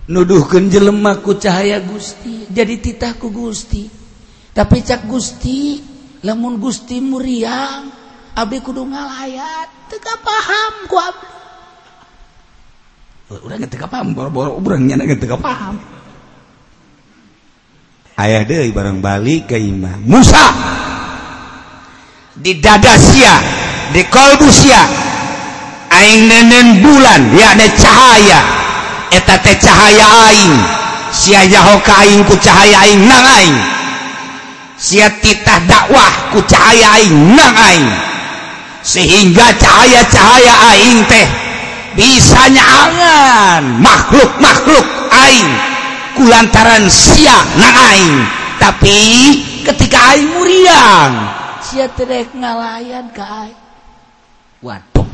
Nuduhkeun 0.07 0.71
jelema 0.71 1.19
ku 1.19 1.35
cahaya 1.35 1.83
Gusti 1.83 2.47
jadi 2.47 2.79
titahku 2.79 3.27
Gusti. 3.27 3.91
Tapi 4.55 4.79
cak 4.79 5.11
Gusti 5.11 5.83
lamun 6.23 6.55
Gusti 6.55 7.03
muriang 7.03 7.91
Abdi 8.35 8.59
kudu 8.59 8.83
ngalayat. 8.83 9.67
Teka 9.87 10.13
paham 10.19 10.73
ku 10.91 10.97
abdi 10.99 11.35
orang 13.25 13.57
nggak 13.65 13.89
paham 13.89 14.13
boro-boro 14.13 14.53
orangnya 14.61 15.01
nggak 15.01 15.17
teka 15.17 15.37
paham. 15.41 15.81
Ayah 18.15 18.47
deh 18.47 18.71
barang 18.71 19.03
balik 19.03 19.51
ke 19.51 19.59
imam 19.59 19.99
Musa! 20.07 20.45
Di 22.37 22.61
dada 22.61 22.95
sia 22.95 23.35
di 23.91 24.01
kolbu 24.07 24.47
sia. 24.47 24.83
Aing 25.95 26.27
nenen 26.27 26.83
bulan 26.83 27.31
ya 27.33 27.55
ada 27.55 27.67
cahaya. 27.71 28.41
Eta 29.15 29.35
teh 29.41 29.57
cahaya 29.57 30.05
aing. 30.31 30.55
Sia 31.15 31.47
jaho 31.47 31.79
ka 31.81 32.03
aing 32.03 32.23
ku 32.27 32.35
cahaya 32.39 32.83
aing 32.83 33.03
nang 33.07 33.25
aing. 33.39 33.57
Sia 34.75 35.07
titah 35.23 35.63
dakwah 35.65 36.35
ku 36.35 36.43
cahaya 36.43 36.99
aing 36.99 37.15
nang 37.35 37.55
aing. 37.55 38.14
sehingga 38.85 39.49
cahaya-cahaya 39.57 40.53
aing 40.69 40.99
teh 41.09 41.27
bisa 41.97 42.41
nyangan 42.53 43.81
makhluk-makhluk 43.81 44.85
aing. 45.09 45.49
Kulantaran 46.15 46.87
sia 46.87 47.35
na 47.59 47.69
aing. 47.91 48.15
Tapi 48.61 48.97
ketika 49.65 50.15
aing 50.15 50.29
muriang 50.31 51.13
sia 51.65 51.89
terek 51.89 52.29
ngalayan 52.37 53.09
ke 53.09 53.25
aing. 53.25 53.59
Waduh. 54.61 55.09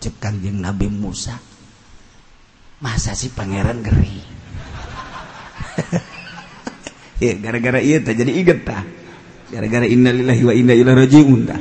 Cek 0.00 0.16
kanjeng 0.16 0.64
Nabi 0.64 0.88
Musa. 0.88 1.36
Masa 2.80 3.12
si 3.12 3.28
pangeran 3.28 3.84
geri? 3.84 4.16
Ya 7.20 7.36
gara-gara 7.36 7.84
iya 7.84 8.00
teh 8.00 8.16
jadi 8.16 8.32
inget 8.32 8.64
tah. 8.64 8.80
Gara-gara 9.52 9.84
innalillahi 9.84 10.40
wa 10.40 10.56
inna 10.56 10.72
ilaihi 10.72 10.98
rajiun 11.04 11.40
tah. 11.44 11.60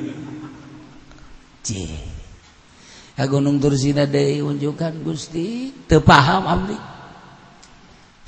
Gunung 3.29 3.59
Tursina 3.59 4.07
Day 4.07 4.39
unjukkan 4.39 5.03
Gusti. 5.03 5.75
Terpaham 5.85 6.47
Abdi 6.47 6.89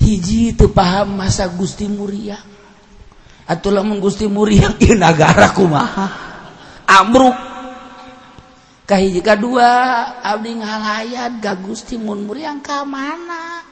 hiji 0.02 0.50
terpaham 0.58 1.14
masa 1.14 1.46
Gusti 1.46 1.86
Muria. 1.86 2.36
Atau 3.46 3.70
lamun 3.70 4.02
Gusti 4.02 4.26
Muria 4.26 4.74
di 4.80 4.92
negara 4.98 5.54
kumaha? 5.54 6.06
Amruk 6.82 7.38
kahiji 8.84 9.22
kedua 9.22 9.70
Abdi 10.20 10.58
ngalayat 10.58 11.38
gak 11.38 11.62
Gusti 11.62 11.94
Mun 11.96 12.26
Muria 12.26 12.52
ka 12.58 12.82
mana? 12.82 13.62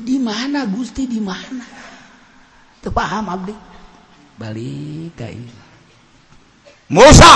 Di 0.00 0.16
mana 0.16 0.64
Gusti 0.64 1.04
di 1.04 1.20
mana? 1.20 1.66
Terpaham 2.80 3.26
Abdi 3.28 3.54
balik 4.40 5.12
kahiji 5.20 5.59
Musa! 6.90 7.32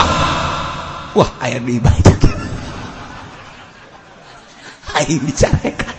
Wah 1.14 1.30
air 1.46 1.62
dibaca 1.62 2.10
Aing 4.94 5.22
dicarekan. 5.26 5.94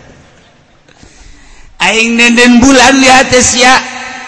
Aing 1.80 2.16
nenden 2.16 2.60
bulan 2.60 3.00
di 3.00 3.08
atas 3.08 3.56
ya. 3.56 3.76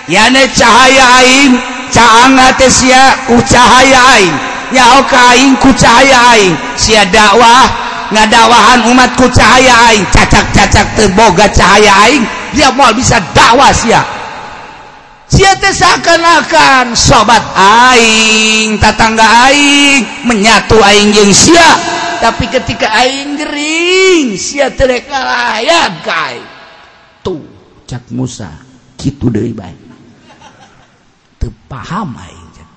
Yane 0.08 0.48
cahaya 0.52 1.24
aing 1.24 1.56
Caanga 1.88 2.52
atas 2.52 2.84
ya 2.84 3.16
ku 3.24 3.40
cahaya 3.48 4.00
aing. 4.16 4.36
Nyao 4.76 5.00
ka 5.08 5.36
aing 5.36 5.56
ku 5.60 5.72
cahaya 5.72 6.36
aing. 6.36 6.52
Sia 6.76 7.04
dakwah 7.08 7.64
Ngadakwahan 8.12 8.88
umat 8.92 9.12
ku 9.16 9.28
cahaya 9.28 9.92
aing. 9.92 10.04
Cacak-cacak 10.12 10.96
terboga 10.96 11.48
cahaya 11.52 11.92
aing. 12.08 12.24
Dia 12.52 12.72
mau 12.72 12.92
bisa 12.92 13.20
dakwah 13.32 13.72
sia. 13.72 14.17
seakan-akan 15.28 16.96
sobat 16.96 17.44
Aing 17.54 18.80
tatangga 18.80 19.48
Aing 19.48 20.24
menyatu 20.24 20.80
Aing 20.80 21.12
jeng 21.12 21.30
Sia. 21.30 21.76
Tapi 22.18 22.50
ketika 22.50 22.90
Aing 22.98 23.38
gering 23.38 24.34
Sia 24.34 24.72
terek 24.72 25.06
layak 25.06 26.02
kai. 26.02 26.38
Tuh 27.22 27.44
cak 27.84 28.10
Musa 28.10 28.50
gitu 28.98 29.30
dari 29.30 29.54
baik 29.54 29.78
tepaham 31.38 32.18
Aing 32.18 32.48
cak. 32.56 32.70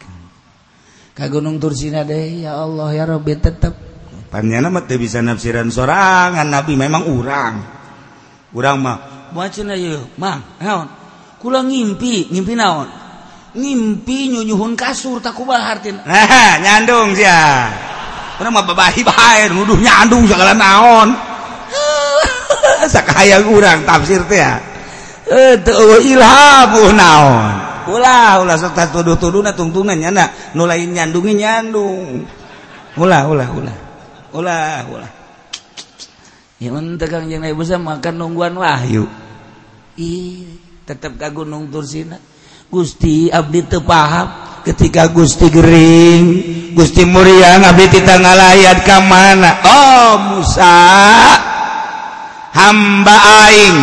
Ke 1.17 1.25
Gunung 1.27 1.57
Tursina 1.57 2.05
deh 2.05 2.45
ya 2.45 2.59
Allah 2.59 2.89
ya 2.93 3.03
Rabbi 3.09 3.33
tetep. 3.39 3.73
Panjana 4.31 4.71
mah 4.71 4.87
teu 4.87 4.95
bisa 4.95 5.19
nafsiran 5.19 5.67
sorangan 5.67 6.47
Nabi 6.47 6.79
memang 6.79 7.03
urang. 7.11 7.55
Urang 8.55 8.77
mah 8.79 8.97
macam 9.31 9.63
ayo 9.71 10.11
mang 10.19 10.43
naon? 10.59 11.00
kula 11.41 11.65
ngimpi 11.65 12.29
ngimpi 12.29 12.53
naon? 12.53 12.87
Ngimpi 13.57 14.31
nyunyuhun 14.31 14.77
kasur 14.77 15.19
takuba 15.19 15.59
hartin 15.59 15.99
nah 16.05 16.55
nyandung 16.61 17.17
sia. 17.17 17.67
Karena 18.37 18.53
mah 18.53 18.63
babahi 18.63 19.01
bae 19.01 19.49
nuduh 19.49 19.81
nyandung 19.81 20.29
segala 20.29 20.53
naon. 20.53 21.09
Sakaya 22.93 23.41
kurang 23.41 23.83
tafsir 23.83 24.21
teh 24.29 24.39
ya. 24.39 24.61
Eh, 25.27 25.57
teu 25.65 25.99
ilham 25.99 26.69
uh 26.77 26.91
naon. 26.93 27.53
Ulah 27.91 28.45
ulah 28.45 28.55
serta 28.61 28.93
tuduh-tuduh 28.93 29.41
na 29.41 29.57
tungtungan 29.57 29.97
nyana 29.97 30.53
nu 30.53 30.69
lain 30.69 30.93
nyandungi 30.93 31.33
nyandung. 31.33 32.23
Ulah 32.95 33.25
ulah 33.25 33.49
ulah. 33.49 33.77
Ulah 34.31 34.85
ulah. 34.87 35.11
Ya 36.61 36.69
mentegang 36.69 37.25
jeung 37.25 37.41
ieu 37.41 37.77
makan 37.81 38.13
nungguan 38.21 38.53
wahyu. 38.53 39.09
Ih. 39.97 40.70
tetap 40.91 41.15
ka 41.15 41.31
Gunung 41.31 41.71
Dursina 41.71 42.19
Gusti 42.67 43.31
Abdi 43.31 43.63
tepaham 43.63 44.27
ketika 44.67 45.07
Gusti 45.07 45.47
Gering 45.47 46.23
Gusti 46.75 47.07
Muriang 47.07 47.63
Abdi 47.63 47.87
kita 47.87 48.19
ngalayat 48.19 48.83
ke 48.83 48.97
mana? 49.07 49.51
Oh 49.63 50.11
Musa 50.35 50.75
hamba 52.51 53.15
aing 53.47 53.79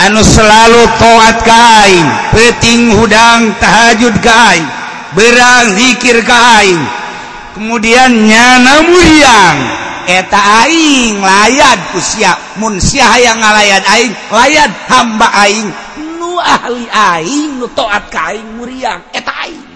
anu 0.00 0.24
selalu 0.24 0.80
toat 0.96 1.44
kain 1.44 2.06
peting 2.32 2.96
hudang 2.96 3.52
tahajud 3.60 4.16
kain 4.24 4.64
berang 5.12 5.76
zikir 5.76 6.24
kain 6.24 6.80
kemudian 7.52 8.08
nyana 8.24 8.80
Muriang 8.88 9.80
eta 10.08 10.66
aing 10.66 11.20
layat 11.22 11.78
ku 11.94 12.00
mun 12.58 12.80
sia 12.82 13.20
yang 13.22 13.38
ngalayat 13.38 13.84
aing 13.86 14.12
layat 14.32 14.70
hamba 14.90 15.28
aing 15.46 15.68
ahli 16.40 16.88
aing 16.88 17.60
nu 17.60 17.68
toat 17.70 18.08
ka 18.08 18.32
aing 18.32 18.56
muriang. 18.56 19.12
Eta 19.12 19.32
aing. 19.44 19.68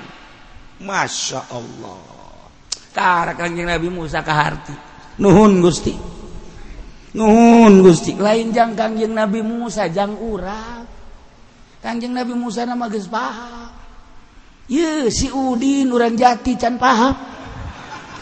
Masya 0.83 1.40
Allah. 1.53 2.00
Tara 2.90 3.33
kanjeng 3.37 3.68
Nabi 3.68 3.88
Musa 3.92 4.24
ka 4.24 4.33
harti. 4.33 4.74
Nuhun 5.20 5.62
Gusti. 5.62 5.94
Nuhun 7.14 7.85
Gusti. 7.85 8.16
Lain 8.18 8.50
jang 8.50 8.74
kanjeng 8.74 9.14
Nabi 9.14 9.44
Musa 9.44 9.87
jang 9.92 10.18
urang. 10.18 10.87
Kanjeng 11.85 12.16
Nabi 12.16 12.33
Musa 12.33 12.64
nama 12.64 12.88
geus 12.88 13.05
paham 13.12 13.85
ye 14.64 15.12
si 15.12 15.29
Udin 15.29 15.92
urang 15.92 16.16
jati 16.16 16.57
can 16.57 16.81
paham 16.81 17.12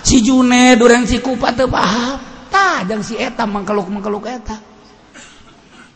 si 0.03 0.19
Juned 0.19 0.83
urang 0.83 1.07
si 1.07 1.23
Kupa 1.23 1.55
teu 1.55 1.71
paham 1.71 2.19
tah 2.51 2.83
jang 2.83 3.07
si 3.07 3.15
eta 3.15 3.47
mangkeluk-mangkeluk 3.47 4.27
eta. 4.27 4.72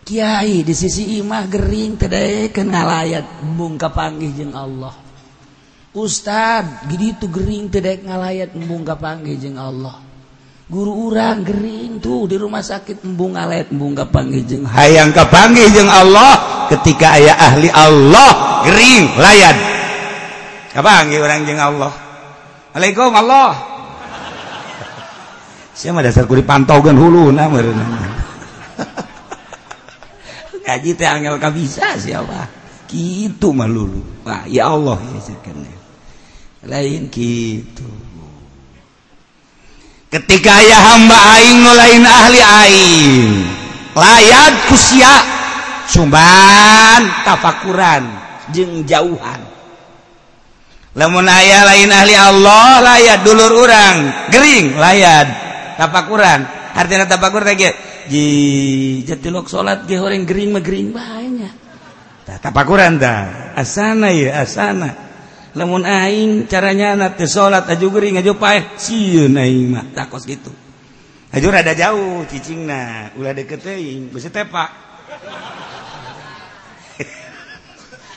Kyai 0.06 0.62
di 0.62 0.70
sisi 0.70 1.18
imah 1.18 1.50
Gering 1.50 1.98
tede 1.98 2.54
ke 2.54 2.62
ngalayat. 2.62 3.42
Bungka 3.58 3.90
panggih 3.90 4.30
jeung 4.38 4.54
Allah. 4.54 4.94
Ustad 5.98 6.86
gitu 6.86 7.26
Gering 7.26 7.66
tedek 7.74 8.06
ngalayat 8.06 8.54
embung 8.54 8.86
panggih 8.86 9.34
jeung 9.34 9.58
Allah. 9.58 9.98
Guru 10.70 11.10
urang 11.10 11.42
Gering 11.42 11.98
tuh 11.98 12.30
di 12.30 12.38
rumah 12.38 12.62
sakit 12.62 13.02
embung 13.02 13.34
ngalayat 13.34 13.74
bungka 13.74 14.06
panggih 14.06 14.46
jeung 14.46 14.62
hayang 14.62 15.10
kapanggih 15.10 15.74
jeung 15.74 15.90
Allah 15.90 16.66
ketika 16.70 17.18
ayah 17.18 17.34
ahli 17.42 17.66
Allah 17.66 18.62
Gering 18.62 19.10
layan. 19.18 19.56
Kapanggih 20.70 21.18
orang 21.18 21.42
jeung 21.50 21.58
Allah? 21.58 21.92
Assalamualaikum 22.70 23.10
Allah. 23.10 23.50
Siapa 25.82 25.98
dasar 25.98 26.30
kuri 26.30 26.46
pantaukan 26.46 26.94
hulu 26.94 27.34
nama 27.34 27.58
Haji 30.66 30.98
teh 30.98 31.06
angel 31.06 31.38
ka 31.38 31.54
bisa 31.54 31.94
siapa? 31.94 32.50
Gitu 32.90 33.54
mah 33.54 33.70
lulu. 33.70 34.02
Wah, 34.26 34.42
ya 34.50 34.66
Allah 34.66 34.98
ya 34.98 35.20
sakene. 35.22 35.70
Lain 36.66 37.06
gitu. 37.06 37.86
Ketika 40.10 40.58
ya 40.66 40.78
hamba 40.90 41.14
aing 41.38 41.58
nu 41.62 41.70
lain 41.70 42.02
ahli 42.02 42.40
aing. 42.42 43.30
Layat 43.94 44.54
kusia 44.66 45.14
sumban 45.86 47.14
tafakuran 47.22 48.02
jeung 48.50 48.82
jauhan. 48.82 49.40
Lamun 50.98 51.30
aya 51.30 51.62
lain 51.62 51.94
ahli 51.94 52.14
Allah 52.18 52.82
layat 52.82 53.22
dulur 53.22 53.54
orang, 53.54 54.30
gering 54.34 54.74
layat 54.74 55.30
tafakuran. 55.78 56.42
Artinya 56.74 57.06
tafakur 57.06 57.46
teh 57.46 57.54
ji 58.08 58.26
jatilok 59.04 59.50
salat 59.50 59.84
ge 59.84 60.00
horeng 60.00 60.24
gering 60.24 60.50
mah 60.54 60.62
gering 60.62 60.90
banyak 60.94 61.46
nya. 61.46 61.50
Tah 62.26 62.38
tapakuran 62.42 62.98
tah. 62.98 63.54
Asana 63.54 64.10
ya 64.10 64.42
asana. 64.42 64.94
Lamun 65.56 65.86
aing 65.86 66.50
caranya 66.50 66.98
na 66.98 67.14
teh 67.14 67.30
salat 67.30 67.66
aju 67.70 67.86
gering 67.92 68.18
aju 68.18 68.34
paeh 68.38 68.76
sieun 68.76 69.34
aing 69.36 69.72
mah 69.72 69.84
takos 69.94 70.26
gitu. 70.26 70.50
Aju 71.34 71.46
rada 71.50 71.74
jauh 71.74 72.22
cicingna 72.30 73.12
ulah 73.18 73.34
deket 73.34 73.62
teuing 73.62 74.08
geus 74.14 74.26
tepak. 74.30 74.70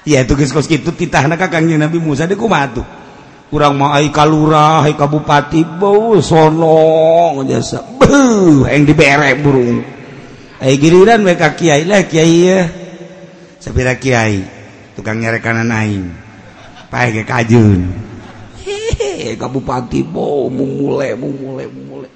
Ya 0.07 0.25
tugas 0.25 0.49
kos 0.49 0.65
kitu 0.65 0.89
titahna 0.95 1.37
ka 1.37 1.51
Kangjeng 1.51 1.77
Nabi 1.77 2.01
Musa 2.01 2.25
de 2.25 2.33
kumaha 2.33 2.71
tuh? 2.71 2.87
kurang 3.49 3.81
mau 3.81 3.97
kalurah 4.13 4.85
kabupati 4.93 5.65
bau 5.65 6.21
sono 6.21 7.41
jasa. 7.49 7.81
Beuh 7.97 8.69
yang 8.69 8.85
diberek 8.85 9.41
burung. 9.41 9.81
Ai 10.61 10.77
giliran 10.77 11.25
mereka 11.25 11.57
kiai 11.57 11.83
lah 11.83 12.05
kiai 12.05 12.37
ya. 12.45 12.61
Sapira 13.57 13.97
kiai 13.97 14.45
tukang 14.93 15.17
nyerek 15.17 15.41
kanan 15.41 15.73
aing. 15.73 16.05
Pae 16.93 17.09
ke 17.09 17.25
kajun. 17.25 17.89
Hehe 18.61 19.33
kabupati 19.33 20.05
bau 20.05 20.49
mumule 20.49 21.17
mumule 21.17 21.65
mumule. 21.65 22.07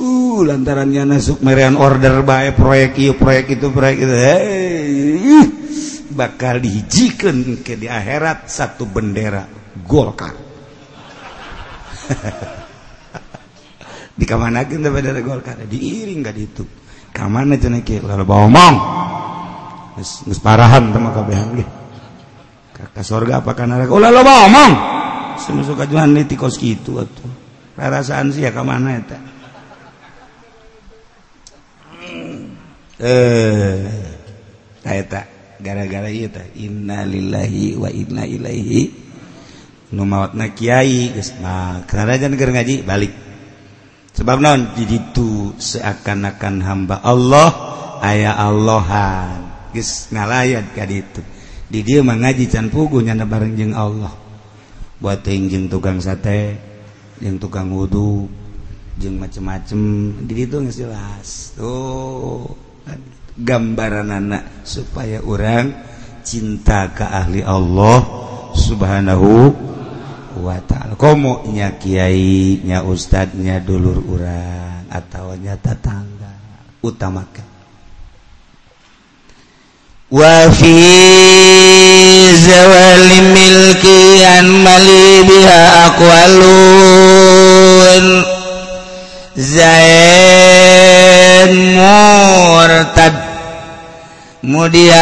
Uh 0.00 0.44
lantarannya 0.44 1.16
nasuk 1.16 1.44
merian 1.44 1.76
order 1.76 2.24
bae 2.24 2.52
proyek 2.56 2.96
ieu 3.00 3.12
proyek 3.16 3.60
itu 3.60 3.66
proyek 3.72 3.96
itu. 4.04 4.14
Hei 4.16 5.40
bakal 6.10 6.60
dihijikan 6.60 7.64
ke 7.64 7.80
di 7.80 7.88
akhirat 7.88 8.50
satu 8.50 8.84
bendera 8.84 9.46
Golkar. 9.86 10.49
di 14.18 14.24
kamana 14.26 14.66
kita 14.66 14.90
beda 14.90 15.14
gol 15.22 15.40
kada. 15.40 15.64
Diiring 15.64 16.24
gak 16.24 16.36
itu 16.36 16.64
kamana 17.14 17.56
cina 17.56 17.80
kia 17.82 18.02
lalu 18.02 18.24
bawa 18.26 18.46
mong. 18.50 18.76
Nges 20.00 20.40
parahan 20.40 20.94
sama 20.94 21.12
kabehan 21.12 21.60
gitu 21.60 21.72
kakak 22.80 23.04
sorga 23.04 23.44
apa 23.44 23.52
kana 23.52 23.84
oh 23.84 24.00
lalu 24.00 24.20
bawa 24.24 24.46
mong. 24.48 24.72
Semusuka 25.40 25.88
jualan 25.88 26.20
di 26.20 26.28
tikos 26.28 26.60
gitu 26.60 27.00
atuh 27.00 27.32
perasaan 27.80 28.28
sih 28.28 28.44
ya 28.44 28.52
kamana 28.52 29.00
itu 29.00 29.16
hmm. 31.96 32.44
eh 34.84 35.00
tak 35.08 35.56
gara-gara 35.64 36.12
itu 36.12 36.44
inna 36.60 37.08
lillahi 37.08 37.80
wa 37.80 37.88
inna 37.88 38.28
ilaihi 38.28 39.09
nu 39.90 40.06
maut 40.06 40.38
na 40.38 40.54
Kyai 40.54 41.10
nah, 41.42 41.82
kerajaan 41.86 42.38
ger 42.38 42.50
ngaji 42.54 42.86
balik. 42.86 43.12
Sebab 44.14 44.36
non 44.42 44.74
jadi 44.74 44.96
itu 45.00 45.54
seakan-akan 45.58 46.54
hamba 46.62 46.96
Allah 47.02 47.50
ayah 48.02 48.38
Allahan. 48.38 49.70
Geus 49.70 50.10
ngalayat 50.10 50.74
ka 50.74 50.86
ditu. 50.86 51.22
Di 51.70 51.86
dia 51.86 52.02
mengaji 52.02 52.50
can 52.50 52.70
pugunya 52.70 53.14
nyanda 53.14 53.26
bareng 53.30 53.54
jeng 53.54 53.72
Allah. 53.74 54.10
Buat 54.98 55.24
jeng 55.24 55.70
tukang 55.70 56.02
sate 56.02 56.58
yang 57.22 57.38
tukang 57.38 57.70
wudhu 57.70 58.26
jeng 58.98 59.16
macem-macem. 59.16 59.80
Di 60.26 60.34
itu 60.44 60.58
nggak 60.58 60.74
jelas. 60.74 61.54
Tuh 61.54 62.50
gambaran 63.38 64.10
anak 64.10 64.66
supaya 64.66 65.22
orang 65.22 65.72
cinta 66.26 66.90
ke 66.92 67.06
ahli 67.06 67.40
Allah 67.40 68.02
subhanahu 68.52 69.69
wa 70.40 70.56
ta'ala. 70.64 70.96
Komonya 70.96 71.76
kiainya 71.76 72.82
ustadznya 72.82 73.60
dulur 73.60 74.00
urang 74.08 74.88
ataunya 74.90 75.54
tetangga 75.60 76.32
utamakan. 76.82 77.46
Wa 80.10 80.50
fi 80.50 80.74
zawali 82.34 83.20
milki 83.30 84.26
an 84.26 84.50
mali 84.66 85.22
biha 85.22 85.86
aqwalun. 85.94 87.24
Zain 89.38 90.50
murtad. 91.78 93.14
Kemudian 94.40 94.98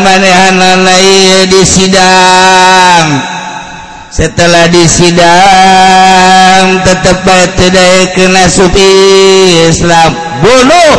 manehan 0.00 0.56
lain 0.80 1.44
di 1.50 1.60
sidang. 1.60 3.35
setelah 4.10 4.70
disidang 4.70 5.26
tetap 6.86 7.26
tidak 7.58 8.14
kena 8.14 8.46
supi 8.50 8.90
Islam 9.70 10.14
bunuh. 10.42 10.94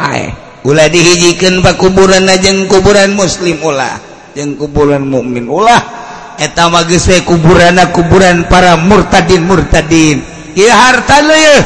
Ay, 0.00 0.32
ulah 0.64 0.88
dihijikan 0.90 1.62
pak 1.64 1.80
kuburan 1.80 2.28
ajeng 2.28 2.68
kuburan 2.68 3.16
muslim 3.16 3.56
ulah 3.64 4.14
jeng 4.34 4.58
kuburan 4.58 5.06
mukmin 5.06 5.46
ulah. 5.46 6.02
Eta 6.34 6.66
magis 6.66 7.06
kuburan 7.22 7.78
kuburan 7.94 8.50
para 8.50 8.74
murtadin 8.74 9.46
murtadin. 9.46 10.18
Ya 10.58 10.74
harta 10.74 11.22
lu 11.22 11.30
ye 11.30 11.56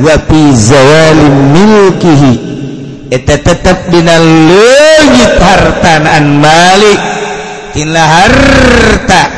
wa 0.00 0.16
fi 0.24 0.40
milkihi. 1.52 2.32
Eta 3.12 3.36
tetep 3.38 3.92
dina 3.92 4.16
leungit 4.18 5.36
hartanaan 5.36 6.26
malik. 6.40 7.00
Tina 7.76 8.02
harta. 8.08 9.35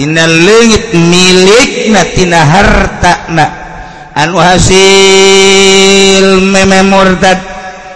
tina 0.00 0.24
leungit 0.24 0.96
milikna 0.96 2.00
tina 2.16 2.40
hartana 2.40 3.46
anu 4.16 4.40
hasil 4.40 6.40
meme 6.40 6.80
murtad 6.88 7.36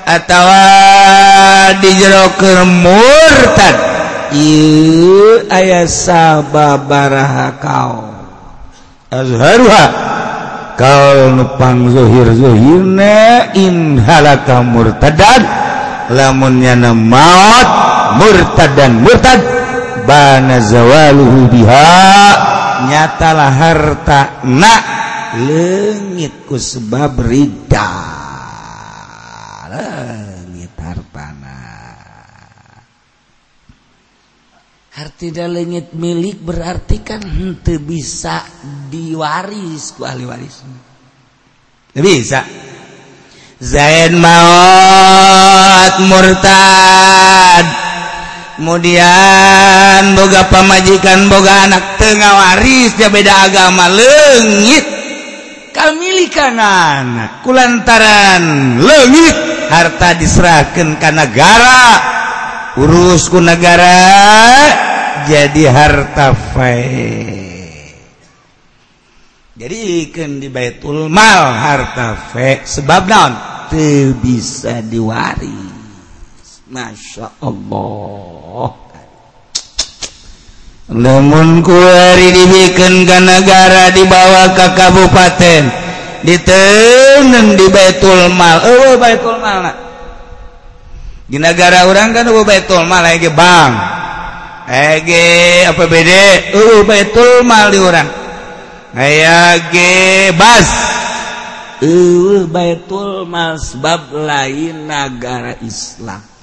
atawa 0.04 1.72
di 1.80 1.88
jero 1.96 2.28
keur 2.36 2.68
murtad. 2.68 3.96
Ieu 4.36 5.48
aya 5.48 5.88
sababaraha 5.88 7.56
kau. 7.56 8.04
Azharuha. 9.08 9.86
Kaul 10.74 11.38
nu 11.38 11.44
pangzuhir 11.56 12.34
zuhirna 12.36 13.48
inhalaka 13.56 14.60
halaka 14.60 15.40
lamunnya 16.12 16.74
na 16.74 16.90
maut 16.92 17.68
murtad 18.20 18.76
dan 18.76 19.00
murtad. 19.00 19.53
Bana 20.06 20.60
zawaluhu 20.60 21.50
biha. 21.50 21.92
Nyatalah 22.84 23.50
harta 23.50 24.20
nak 24.44 24.82
lengit 25.40 26.44
ku 26.44 26.60
sebab 26.60 27.16
ridha 27.24 28.14
tidak 35.24 35.48
legit 35.56 35.88
milik 35.96 36.36
berarti 36.42 37.00
kan 37.00 37.24
hente 37.24 37.80
bisa 37.80 38.44
diwaris 38.92 39.96
ku 39.96 40.04
ahli 40.04 40.24
waris. 40.28 40.60
Bisa. 41.94 42.44
Zain 43.62 44.18
maut 44.18 45.94
murtad 46.04 47.83
kemudian 48.56 50.14
boga 50.14 50.48
pemajikan 50.50 51.26
boga 51.28 51.68
anak 51.68 51.98
tengah 51.98 52.32
waris 52.34 52.94
dia 52.98 53.10
beda 53.10 53.50
agama 53.50 53.90
lengit 53.90 54.84
kamilikan 55.74 56.58
anak 56.58 57.42
kulantaran 57.42 58.78
lengit 58.80 59.36
harta 59.68 60.14
diserahkan 60.18 60.98
ke 60.98 61.10
negara. 61.10 62.12
Urusku 62.74 63.38
negara 63.38 64.02
jadi 65.30 65.70
harta 65.70 66.34
fae 66.34 67.44
jadi 69.54 70.10
ikan 70.10 70.42
di 70.42 70.50
Baitul 70.50 71.06
Mal 71.06 71.42
harta 71.54 72.18
fe. 72.18 72.66
Sebab 72.66 73.02
non 73.06 73.32
bisa 74.18 74.82
diwaris. 74.82 75.83
Masya 76.74 77.38
Allah. 77.38 78.74
Lemun 80.90 81.62
kuari 81.62 82.28
dibikin 82.34 83.06
ke 83.06 83.18
negara 83.22 83.94
dibawa 83.94 84.50
ke 84.58 84.66
kabupaten. 84.74 85.62
Ditenun 86.26 87.54
di 87.54 87.66
Baitul 87.70 88.26
Mal. 88.34 88.58
Oh 88.66 88.98
Baitul 88.98 89.38
Mal 89.38 89.58
nah. 89.62 89.76
di 91.24 91.38
negara 91.40 91.86
orang 91.86 92.10
kan 92.10 92.26
oh 92.28 92.44
Baitul 92.44 92.84
Mal 92.84 93.00
lagi 93.00 93.32
bang 93.32 93.72
Ege 94.68 95.64
APBD 95.68 96.10
oh 96.58 96.82
Baitul 96.82 97.46
Mal 97.46 97.70
di 97.70 97.78
orang. 97.78 98.08
Ege 98.98 100.34
bas. 100.34 100.68
Oh 101.86 102.50
Baitul 102.50 103.30
Mal 103.30 103.62
sebab 103.62 104.10
lain 104.10 104.90
negara 104.90 105.54
Islam. 105.62 106.33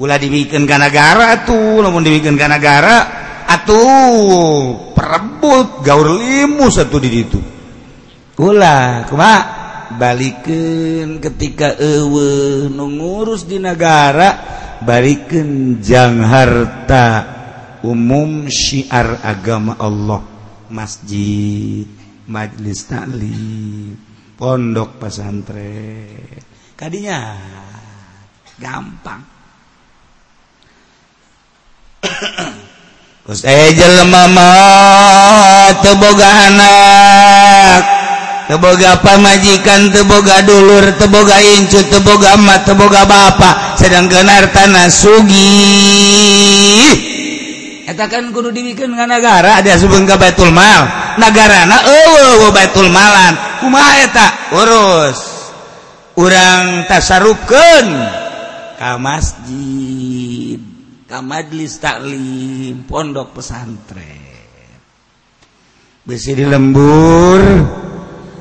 Ula 0.00 0.16
dibikin 0.16 0.64
ke 0.64 0.76
negara 0.80 1.44
tuh 1.44 1.84
namun 1.84 2.00
dibikin 2.00 2.32
ke 2.40 2.46
negara 2.48 2.96
atuh 3.44 4.96
perebut 4.96 5.84
gaur 5.84 6.16
limu 6.16 6.72
satu 6.72 6.96
di 6.96 7.10
situ 7.12 7.40
ulah 8.40 9.04
kuma 9.04 9.32
balikin 10.00 11.20
ketika 11.20 11.76
ewe 11.76 12.72
nungurus 12.72 13.44
di 13.44 13.60
negara 13.60 14.40
balikin 14.80 15.76
jang 15.84 16.24
harta 16.24 17.06
umum 17.84 18.48
syiar 18.48 19.20
agama 19.24 19.76
Allah. 19.80 20.22
Masjid 20.70 21.84
majlis 22.30 22.86
taklim 22.86 23.98
pondok 24.38 25.02
pesantren. 25.02 26.38
Kadinya 26.78 27.36
gampang. 28.56 29.39
Eh, 33.30 33.70
teboga 35.86 36.28
anak. 36.50 37.82
Teboga 38.50 38.98
apa 38.98 39.14
majikan 39.22 39.94
teboga 39.94 40.42
dulur 40.42 40.82
teboga 40.98 41.38
incu 41.38 41.78
teboga 41.86 42.34
emak 42.34 42.66
teboga 42.66 43.06
ba 43.06 43.30
sedang 43.78 44.10
genar 44.10 44.50
tanah 44.50 44.90
sugi. 44.90 45.46
Kan 48.00 48.34
kudu 48.34 48.50
dibikin 48.50 48.96
dengan 48.96 49.12
negara 49.20 49.62
ada 49.62 49.76
sebelum 49.78 50.08
ke 50.08 50.16
Baitul 50.18 50.50
Mal. 50.50 51.14
Negara 51.20 51.68
na 51.68 51.84
Baitul 52.50 52.90
Malan. 52.90 53.62
Kumaha 53.62 54.26
urus. 54.56 55.18
Urang 56.18 56.90
tasarupkeun 56.90 57.86
ka 58.80 58.98
masjid. 58.98 60.69
ke 61.10 61.18
majlis 61.18 61.82
taklim 61.82 62.86
pondok 62.86 63.34
pesantren. 63.34 64.30
Besi 66.06 66.38
di 66.38 66.46
lembur. 66.46 67.42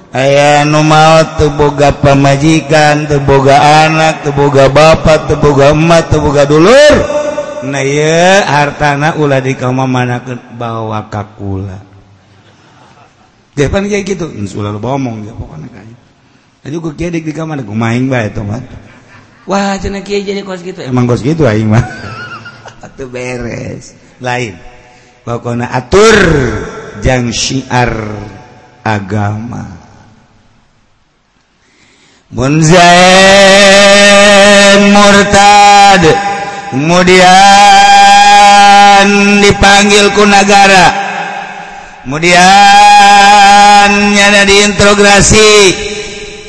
Aya 0.09 0.65
nu 0.65 0.81
teboga 0.81 1.37
teu 1.37 1.49
boga 1.53 1.89
pamajikan 2.01 3.05
anak 3.05 4.25
teboga 4.25 4.65
bapak 4.69 5.29
teboga 5.29 5.73
emak 5.73 6.09
teboga 6.09 6.49
dulur. 6.49 6.95
Nah 7.65 7.83
ya 7.85 8.41
hartana 8.45 9.17
ulah 9.17 9.37
di 9.37 9.53
kau 9.53 9.69
mama 9.69 10.05
nak 10.05 10.29
bawa 10.57 11.09
kakula 11.13 11.89
depan 13.59 13.83
kayak 13.91 14.07
gitu 14.07 14.31
insulah 14.31 14.71
lu 14.71 14.79
bomong 14.79 15.27
ya 15.27 15.35
pokoknya 15.35 15.67
kayak 15.67 15.97
Aduh 16.59 16.79
gue 16.83 16.93
kiai 16.95 17.11
di 17.11 17.31
kamar 17.31 17.63
gue 17.63 17.75
main 17.75 18.03
bae 18.07 18.31
tuh 18.31 18.43
mah 18.47 18.63
wah 19.43 19.75
cina 19.79 19.99
kiai 19.99 20.23
jadi 20.23 20.43
kos 20.43 20.63
gitu. 20.63 20.79
Emang 20.83 21.07
kos 21.07 21.23
gitu 21.23 21.43
aing 21.43 21.67
mah 21.67 21.83
beres. 23.07 23.93
Lain. 24.19 24.55
Pokoknya 25.23 25.67
atur 25.69 26.15
jang 27.03 27.29
syiar 27.29 27.93
agama. 28.83 29.77
Munzain 32.29 32.79
murtad 34.93 36.03
kemudian 36.69 37.27
dipanggil 39.41 40.13
ku 40.13 40.25
negara. 40.29 41.09
Kemudian 42.05 43.89
nyana 44.17 44.45
diintegrasi 44.45 45.73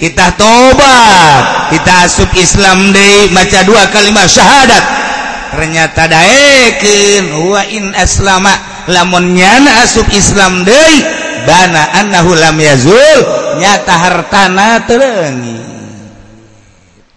kita 0.01 0.33
tobat 0.40 1.69
kita 1.69 2.09
asup 2.09 2.33
Islam 2.33 2.97
deh 2.97 3.29
baca 3.37 3.61
dua 3.69 3.93
kalimat 3.93 4.25
syahadat 4.25 5.10
ternyata 5.51 6.07
daekin 6.09 7.31
wa 7.51 7.63
in 7.69 7.93
aslama 7.95 8.55
lamun 8.89 9.35
nyana 9.37 9.83
asup 9.85 10.07
Islam 10.15 10.63
deui 10.65 11.03
bana 11.45 11.95
annahu 12.01 12.33
lam 12.39 12.57
yazul. 12.59 13.21
Nyata 13.61 13.95
hartana 13.99 14.81
terengi 14.87 15.59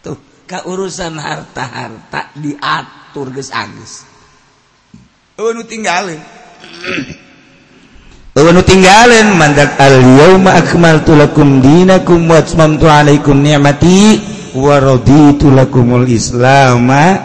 tuh 0.01 0.17
keurusan 0.49 1.15
harta-harta 1.21 2.33
diatur 2.35 3.29
geus 3.31 3.53
agus 3.53 4.13
eueun 5.33 5.57
nu 5.57 5.63
tinggalin, 5.65 6.21
eueuh 8.37 8.53
nu 8.53 8.61
tinggalin, 8.61 9.33
mandat 9.41 9.73
al 9.81 9.97
yauma 9.97 10.61
akmaltu 10.61 11.17
lakum 11.17 11.57
dinakum 11.57 12.29
wa 12.29 12.37
atmamtu 12.37 12.85
alaikum 12.85 13.41
ni'mati 13.41 14.21
wa 14.53 14.77
raditu 14.77 15.49
lakumul 15.49 16.05
islama 16.05 17.17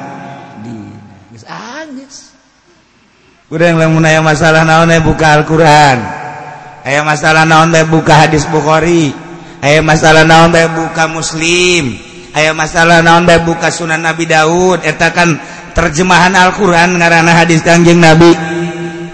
gudangmunaya 3.49 4.21
masalah 4.21 4.65
naon 4.65 4.93
buka 5.05 5.41
Alquran. 5.41 5.99
Aya 6.85 7.01
masalah 7.05 7.45
naon 7.49 7.73
buka 7.89 8.29
hadis 8.29 8.45
Bukhari. 8.49 9.13
Aya 9.61 9.81
masalah 9.85 10.25
naon 10.25 10.53
buka 10.53 11.09
muslim. 11.09 11.97
Aya 12.37 12.53
masalah 12.53 13.01
naon 13.01 13.25
buka 13.45 13.73
Sunan 13.73 14.05
Nabi 14.05 14.29
Daud. 14.29 14.85
Etakan 14.85 15.41
terjemahan 15.73 16.33
Alquran 16.37 16.97
ngaranah 16.97 17.45
hadis 17.45 17.65
Kanjeng 17.65 18.01
Nabi. 18.01 18.33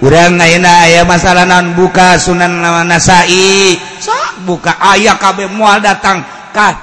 Kurang 0.03 0.37
aya 0.39 1.03
masalah 1.09 1.49
naon 1.49 1.73
buka 1.79 2.19
Sunan 2.21 2.61
Nasai. 2.85 3.79
So, 4.03 4.13
buka 4.45 4.77
ayah 4.95 5.17
KB 5.17 5.49
mual 5.51 5.81
datang. 5.81 6.23
Ka 6.55 6.79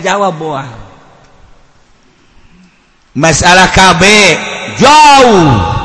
Jawa 0.00 0.32
buah 0.32 0.86
masalah 3.16 3.72
KB 3.72 4.02
jauh. 4.76 5.75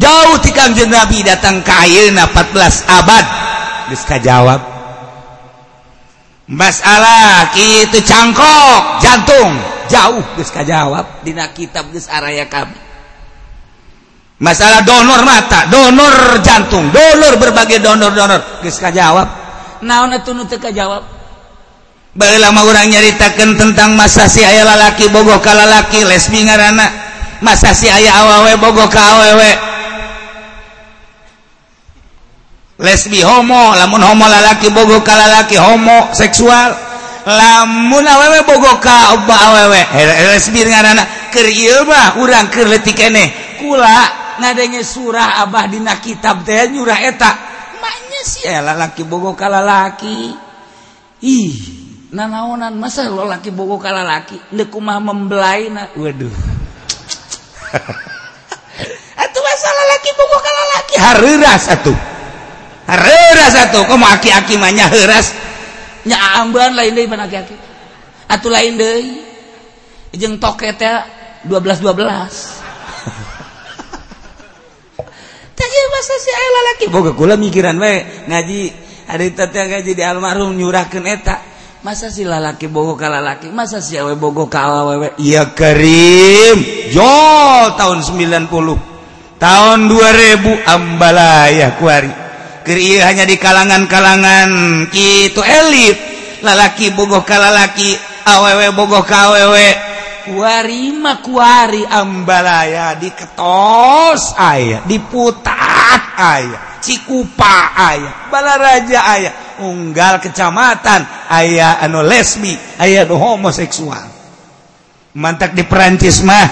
jauh 0.00 0.40
ti 0.40 0.50
kanjeng 0.50 0.88
Nabi 0.88 1.20
datang 1.20 1.60
ke 1.60 1.70
ayeuna 1.70 2.26
14 2.32 2.88
abad. 2.88 3.24
Geus 3.92 4.02
jawab 4.24 4.60
masalah 6.50 7.52
kitu 7.52 8.00
cangkok 8.02 9.04
jantung. 9.04 9.54
Jauh 9.90 10.22
geus 10.38 10.50
jawab 10.54 11.22
dina 11.26 11.50
kitab 11.50 11.90
geus 11.90 12.06
araya 12.06 12.46
kami 12.46 12.78
masalah 14.38 14.86
donor 14.86 15.20
mata 15.26 15.66
donor 15.66 16.38
jantung 16.40 16.88
donor 16.94 17.36
berbagai 17.36 17.82
donor-donor. 17.84 18.64
Geus 18.64 18.80
jawab 18.80 19.28
naon 19.84 20.16
atuh 20.16 20.32
nu 20.32 20.48
teu 20.48 20.60
kajawab? 20.60 21.20
Lama 22.10 22.66
orang 22.66 22.90
nyaritakan 22.90 23.54
tentang 23.54 23.94
masa 23.94 24.26
si 24.26 24.42
ayah 24.42 24.66
lalaki 24.66 25.06
Bogo 25.14 25.38
kalalaki 25.38 26.02
lesbi 26.02 26.42
ngarana. 26.42 26.90
Masa 27.38 27.70
si 27.70 27.86
ayah 27.86 28.26
awawe 28.26 28.52
Bogo 28.58 28.90
kawewe 28.90 29.69
lesbi 32.80 33.20
homo 33.20 33.76
lamun 33.76 34.00
homo 34.00 34.24
lalaki 34.24 34.72
bogo 34.72 35.04
ka 35.04 35.14
lalaki 35.14 35.60
homo 35.60 36.10
seksual. 36.16 36.88
Lamun 37.20 38.08
awewe 38.08 38.40
bogo 38.48 38.80
ka 38.80 39.12
oba 39.14 39.36
awewe. 39.52 39.80
Lesbi 40.32 40.64
ngaranna 40.64 41.28
keur 41.28 41.46
ieu 41.46 41.84
mah 41.84 42.16
urang 42.16 42.48
keur 42.48 42.66
leutik 42.66 42.96
keneh 42.96 43.60
kula 43.60 44.08
ngadenge 44.40 44.80
surah 44.80 45.44
abah 45.44 45.68
dina 45.68 46.00
kitab 46.00 46.40
teh 46.48 46.72
nyurah 46.72 47.00
eta. 47.04 47.30
Maknya 47.76 48.20
si 48.24 48.48
eh, 48.48 48.64
lalaki 48.64 49.04
bogo 49.04 49.36
ka 49.36 49.52
lalaki. 49.52 50.32
Ih 51.20 51.52
nanaonan 52.16 52.72
masa 52.80 53.04
lo 53.12 53.28
laki 53.28 53.52
bogo 53.52 53.76
ka 53.76 53.92
lalaki? 53.92 54.40
Deuk 54.48 54.72
kumaha 54.72 55.04
membelaina 55.04 55.92
waduh. 55.92 56.32
Atuh 59.20 59.42
masa 59.44 59.68
lalaki 59.68 60.10
bogo 60.16 60.40
ka 60.40 60.50
lalaki? 60.56 60.94
Hareurah 60.96 61.60
satu 61.60 62.09
atuh 62.90 63.48
satu 63.54 63.78
kok 63.86 63.98
aki-aki 64.02 64.58
mahnya 64.58 64.90
herasnya 64.90 66.18
amban 66.42 66.74
lain 66.74 66.98
aki-aki. 66.98 67.54
Atau 68.30 68.50
lain 68.50 68.78
dejeng 68.78 70.38
toket 70.38 70.78
ya 70.78 71.06
12 71.46 71.82
12 71.82 72.60
masa 76.00 76.14
si 76.16 76.30
lalaki? 76.32 76.84
Boga 76.88 77.12
kula 77.12 77.36
mikiran 77.36 77.76
we 77.76 78.00
ngaji 78.24 78.60
hari 79.04 79.36
tete 79.36 79.60
ngaji 79.68 79.92
di 79.92 80.00
almarhum 80.00 80.56
nyurahkeun 80.56 81.04
eta. 81.04 81.36
Masa 81.80 82.12
si 82.12 82.24
lalaki 82.28 82.68
bogo 82.68 82.96
ka 82.96 83.08
lalaki? 83.08 83.48
Masa 83.52 83.80
si 83.80 83.96
awe 83.96 84.12
bogo 84.16 84.48
ka 84.48 84.64
awewe 84.68 85.16
iya 85.20 85.52
karim. 85.52 86.60
Jo 86.92 87.08
tahun 87.76 88.04
90 88.04 88.48
tahun 89.40 89.78
2000 89.88 90.68
ambalaya 90.68 91.76
kuari 91.80 92.29
Keri 92.66 93.00
hanya 93.00 93.24
di 93.24 93.36
kalangan-kalangan. 93.40 94.48
Gitu 94.92 95.40
elit. 95.40 95.96
Lalaki 96.40 96.92
bogoh 96.96 97.20
kalalaki 97.20 97.92
awewe 98.24 98.72
bogoh 98.72 99.04
kawewe 99.04 99.90
warima 100.28 101.24
kuari 101.24 101.82
ambalaya 101.88 102.94
diketos 102.94 104.36
ayah 104.36 104.84
diputat 104.84 106.02
ayah 106.20 106.78
cikupa 106.84 107.74
ayah 107.74 108.28
balaraja 108.28 108.98
ayah 109.16 109.32
unggal 109.64 110.20
kecamatan 110.20 111.04
ayah 111.32 111.80
anu 111.82 112.04
lesbi 112.04 112.54
ayah 112.80 113.08
anu 113.08 113.16
homoseksual. 113.16 114.20
Mantak 115.10 115.58
di 115.58 115.66
Perancis 115.66 116.22
mah 116.22 116.46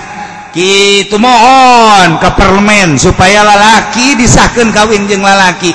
gitu 0.51 1.15
mohon 1.21 2.19
ke 2.19 2.31
permen 2.35 2.99
supaya 2.99 3.47
lalaki 3.47 4.19
disahkan 4.19 4.75
kawin 4.75 5.07
jeng 5.07 5.23
lalaki. 5.23 5.71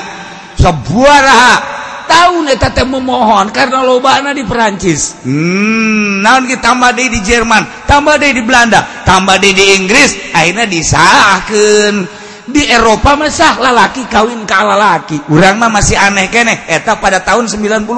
sebuah 0.58 1.18
tahun 2.04 2.52
memohon 2.88 3.50
karena 3.50 3.80
lobana 3.82 4.36
di 4.36 4.44
Perancis. 4.44 5.18
Hmm, 5.24 6.20
naon 6.20 6.48
tambah 6.60 6.92
di, 6.92 7.10
di 7.10 7.20
Jerman 7.24 7.88
tambah 7.88 8.20
di, 8.20 8.32
di 8.36 8.42
Belanda 8.44 9.04
tambah 9.04 9.40
di, 9.40 9.56
di 9.56 9.64
Inggris 9.80 10.32
akhirnya 10.32 10.68
disahkan 10.68 11.94
di 12.44 12.62
Eropa 12.68 13.16
masah 13.16 13.56
lalaki 13.56 14.04
kawin 14.08 14.44
kalah 14.44 14.76
lalaki. 14.76 15.16
Urang 15.32 15.56
mah 15.56 15.72
masih 15.72 15.96
aneh 15.96 16.28
keneh 16.28 16.68
eta 16.68 17.00
pada 17.00 17.24
tahun 17.24 17.48
92 17.48 17.88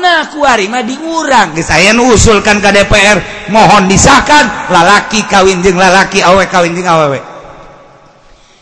nah 0.00 0.26
kuari 0.32 0.66
mah 0.66 0.82
diurang. 0.82 1.54
Saya 1.62 1.94
usulkan 1.94 2.58
ke 2.58 2.70
DPR 2.72 3.48
mohon 3.54 3.86
disahkan 3.86 4.70
lalaki 4.72 5.22
kawin 5.30 5.62
jeng 5.62 5.78
lalaki 5.78 6.18
awe 6.24 6.42
kawin 6.50 6.74
jeng 6.74 6.88
awewe. 6.88 7.20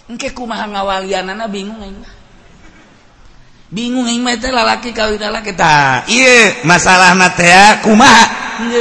Engke 0.09 0.33
kumaha 0.33 0.65
ngawalianana 0.69 1.45
bingung 1.53 1.81
aing 1.85 2.18
bingung 3.69 4.09
lalaki 4.49 4.93
kita 4.93 6.09
masalah 6.65 7.13
kuma 7.85 8.11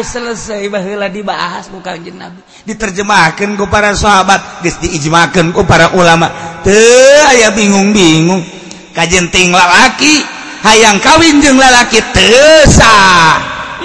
selesai 0.01 0.65
bahlah 0.71 1.11
dibahas 1.11 1.69
bukan 1.69 2.01
nabi 2.17 2.41
diterjemahkan 2.67 3.55
ke 3.55 3.65
para 3.71 3.95
sahabat 3.95 4.59
diijmakan 4.83 5.55
ke 5.55 5.61
para 5.63 5.95
ulama. 5.95 6.27
Teh 6.67 7.23
aya 7.31 7.55
bingung-bingung. 7.55 8.43
Kajjenting 8.91 9.55
lalaki 9.55 10.19
hayang 10.67 10.99
kawin 10.99 11.39
jeung 11.39 11.55
lalaki 11.55 12.03
tesa 12.11 12.91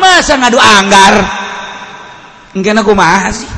masa 0.01 0.35
ngadu 0.41 0.59
anggar? 0.59 1.15
Enggak 2.57 2.83
aku 2.83 2.93
masih 2.93 3.49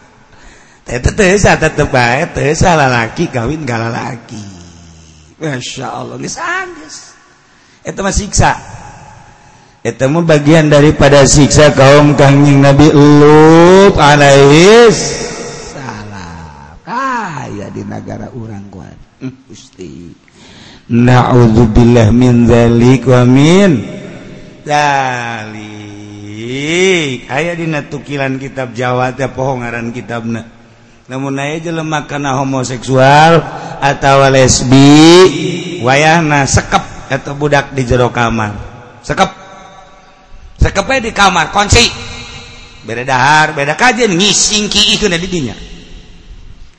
tetep 0.88 1.14
tetep 1.56 1.88
baik 1.88 2.32
tesa 2.36 2.74
lalaki 2.74 3.30
kawin 3.30 3.62
gak 3.62 3.80
lalaki. 3.80 4.59
Masya 5.40 5.86
Allah. 5.88 6.16
Itu 7.80 8.00
siksa. 8.12 8.52
Ketemu 9.80 10.28
bagian 10.28 10.68
daripada 10.68 11.24
siksa 11.24 11.72
kaum 11.72 12.12
kangjing 12.12 12.60
Nabi 12.60 12.92
Lut 12.92 13.96
Anaais 13.96 14.92
salam. 15.72 16.76
Kaya 16.84 17.72
di 17.72 17.80
negara 17.88 18.28
orang 18.36 18.68
kuat. 18.68 18.92
Hmm, 19.24 19.32
Gusti. 19.48 20.12
Na'udzubillah 20.92 22.12
min 22.12 22.44
zalik 22.44 23.08
wa 23.08 23.24
min 23.24 24.00
zalik 24.68 25.70
aya 27.30 27.54
dina 27.54 27.86
tukilan 27.86 28.36
kitab 28.42 28.74
Jawa 28.74 29.14
teh 29.14 29.30
pohon 29.30 29.62
ngaran 29.62 29.94
kitabna 29.94 30.50
namun 31.06 31.38
aya 31.38 31.62
jelema 31.62 32.10
kana 32.10 32.34
homoseksual 32.42 33.38
atau 33.80 34.28
lesbi 34.28 35.80
wayahna 35.80 36.44
sekep 36.44 37.10
atau 37.10 37.32
budak 37.34 37.72
di 37.72 37.82
jero 37.88 38.12
kamar. 38.12 38.52
Sekep. 39.00 39.30
Sekepnya 40.60 41.08
di 41.08 41.12
kamar 41.16 41.48
kunci 41.50 41.88
beda 42.80 43.04
dahar 43.04 43.56
beda 43.56 43.76
kajian 43.76 44.12
ngising 44.12 44.68
ki 44.68 45.00
itu 45.00 45.08
nadi 45.08 45.24
dinya. 45.24 45.56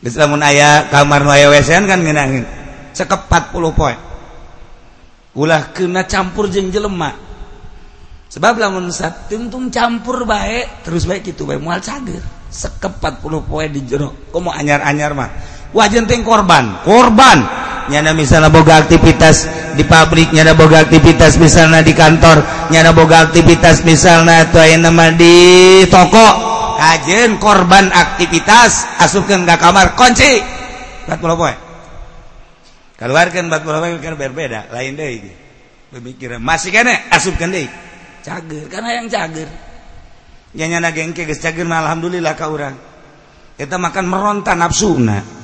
Geus 0.02 0.18
lamun 0.18 0.41
aya 0.41 0.89
kamar 0.89 1.26
nu 1.26 1.34
aya 1.34 1.49
WC 1.49 1.82
kan 1.86 2.02
ngeunangin 2.02 2.45
sekep 2.93 3.26
40 3.30 3.78
poe. 3.78 3.95
Ulah 5.38 5.74
kena 5.74 6.06
campur 6.06 6.49
jeung 6.49 6.70
jelema. 6.70 7.14
Sebab 8.32 8.58
lamun 8.58 8.93
satuntung 8.95 9.68
campur 9.74 10.24
baik 10.24 10.88
terus 10.88 11.04
baik 11.10 11.34
gitu 11.34 11.49
baik 11.49 11.62
mual 11.62 11.82
cager. 11.82 12.22
Sekep 12.52 13.02
40 13.02 13.49
poe 13.49 13.66
di 13.70 13.82
jero. 13.86 14.30
Komo 14.30 14.54
anyar-anyar 14.54 15.12
mah. 15.18 15.30
Wajenteng 15.76 16.24
korban. 16.24 16.84
Korban. 16.84 17.59
Nyana 17.91 18.15
misalnya 18.15 18.47
boga 18.47 18.80
aktivitas 18.80 19.49
di 19.76 19.84
pabrik 19.84 20.32
nyana 20.32 20.55
boga 20.55 20.86
aktivitas 20.86 21.36
misalnya 21.36 21.84
di 21.84 21.91
kantor 21.91 22.39
nyana 22.72 22.95
boga 22.95 23.28
aktivitas 23.28 23.84
misalnya 23.84 24.47
itu 24.47 24.61
yang 24.63 24.88
nama 24.88 25.11
di 25.11 25.36
toko. 25.91 26.51
Kajen 26.82 27.38
korban 27.38 27.93
aktivitas 27.93 29.01
asupkan 29.01 29.45
ke 29.45 29.55
kamar. 29.59 29.93
Kunci. 29.93 30.39
40 31.05 31.19
poe. 31.19 31.53
Keluarkan 32.95 33.43
40 33.49 33.65
poe 33.65 33.89
kan 33.99 34.13
berbeda 34.15 34.72
lain 34.72 34.95
deh 34.95 35.41
pemikiran 35.91 36.39
masih 36.39 36.72
kene 36.72 36.95
asupkan 37.11 37.51
deh 37.51 37.67
cager 38.24 38.65
karena 38.72 38.89
yang 39.01 39.07
cager. 39.11 39.49
Nyanya 40.51 40.91
gengke 40.91 41.28
geus 41.28 41.39
cageun 41.43 41.72
alhamdulillah 41.72 42.36
ka 42.39 42.47
urang. 42.47 42.76
Kita 43.55 43.76
makan 43.76 44.05
meronta 44.07 44.55
nafsuna 44.55 45.41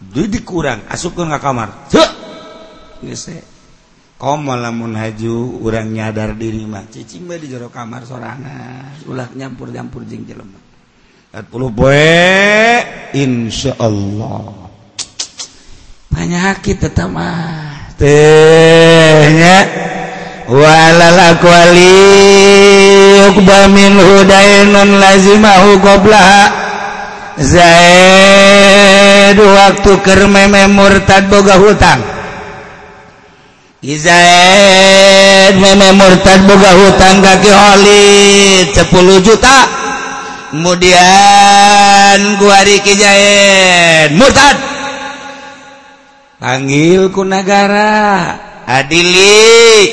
dudik 0.00 0.48
kurang 0.48 0.80
asupkan 0.88 1.28
ka 1.28 1.38
kamar. 1.44 1.92
Kom 4.20 4.44
lamun 4.44 4.96
haju 4.96 5.64
urang 5.64 5.92
nyadar 5.92 6.36
diri 6.36 6.64
mah. 6.68 6.84
Cicing 6.92 7.24
bae 7.24 7.40
di 7.40 7.48
jero 7.48 7.72
kamar 7.72 8.04
sorangan. 8.04 9.04
Ulah 9.08 9.28
nyampur 9.32 9.72
nyampur 9.72 10.04
jeung 10.04 10.28
jelema. 10.28 10.60
Puluh 11.48 11.72
poe 11.72 12.84
insyaallah. 13.16 14.68
Penyakit 16.12 16.84
tetap 16.84 17.08
mah. 17.08 17.96
Tehnya. 17.96 19.88
Walal 20.50 21.38
kuali 21.38 21.94
yukba 23.22 23.70
min 23.70 23.94
hudainun 23.94 24.98
lazimahu 24.98 25.78
qoblaha 25.78 26.42
zain. 27.38 28.89
dua 29.34 29.70
waktu 29.70 29.92
kermeme 30.02 30.66
murtad 30.70 31.26
boga 31.30 31.56
hutang. 31.58 32.00
Izaid 33.80 35.56
meme 35.56 35.96
murtad 35.96 36.44
boga 36.44 36.70
hutang 36.76 37.24
kaki 37.24 37.48
holid 37.48 38.66
10 38.76 39.24
juta. 39.24 39.58
Kemudian 40.52 42.18
guari 42.36 42.76
kijaid 42.84 44.12
murtad. 44.20 44.56
Panggil 46.40 47.08
ku 47.08 47.24
negara. 47.24 48.36
Adili. 48.68 49.88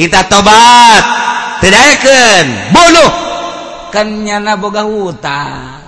Kita 0.00 0.24
tobat. 0.24 1.04
Tidak 1.60 1.84
bunuh. 2.72 3.10
Kan 3.92 4.24
boga 4.56 4.80
hutang. 4.88 5.79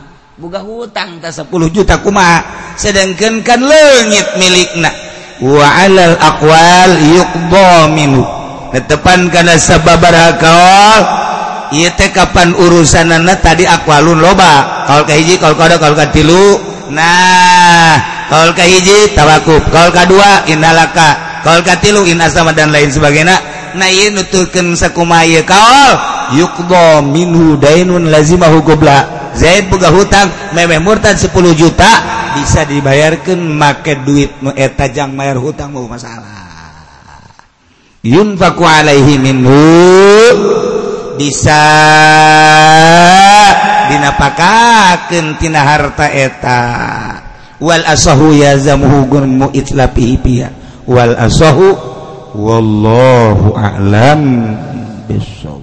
buka 0.43 0.59
hutang 0.59 1.23
tak 1.23 1.31
10 1.31 1.47
juta 1.71 2.03
kuma 2.03 2.43
sedangkan 2.75 3.47
kan 3.47 3.63
leungit 3.63 4.27
milikna. 4.43 4.91
Wa 5.39 5.87
alal 5.87 6.19
aqwal 6.19 6.99
yuqda 6.99 7.87
minhu. 7.95 8.27
Netepan 8.75 9.31
kana 9.31 9.55
sababaraha 9.55 10.33
kaol 10.43 11.03
ieu 11.79 11.91
teh 11.95 12.11
kapan 12.11 12.59
urusanana 12.59 13.39
tadi 13.39 13.71
aqwalun 13.71 14.19
loba. 14.19 14.83
Kaol 14.91 15.07
kahiji 15.07 15.39
kaol 15.39 15.55
kada 15.55 15.79
kaol 15.79 15.95
katilu 15.95 16.59
nah 16.91 18.03
kaol 18.27 18.51
kahiji 18.51 19.15
tawakuf. 19.15 19.63
Kaol 19.71 19.95
ka 19.95 20.03
inalaka 20.11 20.51
innalaka 20.51 21.09
kaol 21.47 21.63
ka 21.63 21.79
tilu 21.79 22.03
dan 22.59 22.75
lain 22.75 22.91
sebagainya. 22.91 23.39
Nah 23.79 23.89
ieu 23.95 24.11
nuturkeun 24.11 24.75
sakumaha 24.75 25.23
ieu 25.23 25.47
kaol? 25.47 25.95
Yuqda 26.35 26.99
minhu 27.07 27.55
dainun 27.63 28.11
lazimahu 28.11 28.59
gobla. 28.67 29.22
Zaid 29.33 29.73
buka 29.73 29.89
hutang 29.89 30.29
memeh 30.53 30.77
murtad 30.79 31.17
10 31.17 31.33
juta 31.57 31.91
bisa 32.37 32.65
dibayarkan 32.69 33.41
make 33.41 33.97
duit 34.05 34.33
nu 34.45 34.53
eta 34.53 34.89
jang 34.89 35.13
mayar 35.13 35.41
hutang 35.41 35.73
mau 35.73 35.89
masalah. 35.89 36.43
Yunfaku 38.03 38.67
alaihi 38.67 39.15
minhu 39.21 39.63
bisa 41.17 41.63
dinapakakeun 43.89 45.39
tina 45.39 45.63
harta 45.63 46.11
eta. 46.11 46.63
Wal 47.63 47.87
asahu 47.87 48.35
yazamuhu 48.35 49.07
gunmu 49.07 49.55
itlapihi 49.55 50.19
piya 50.19 50.51
wal 50.83 51.15
asahu 51.15 51.79
wallahu 52.35 53.55
a'lam 53.55 54.51
bissawab. 55.07 55.62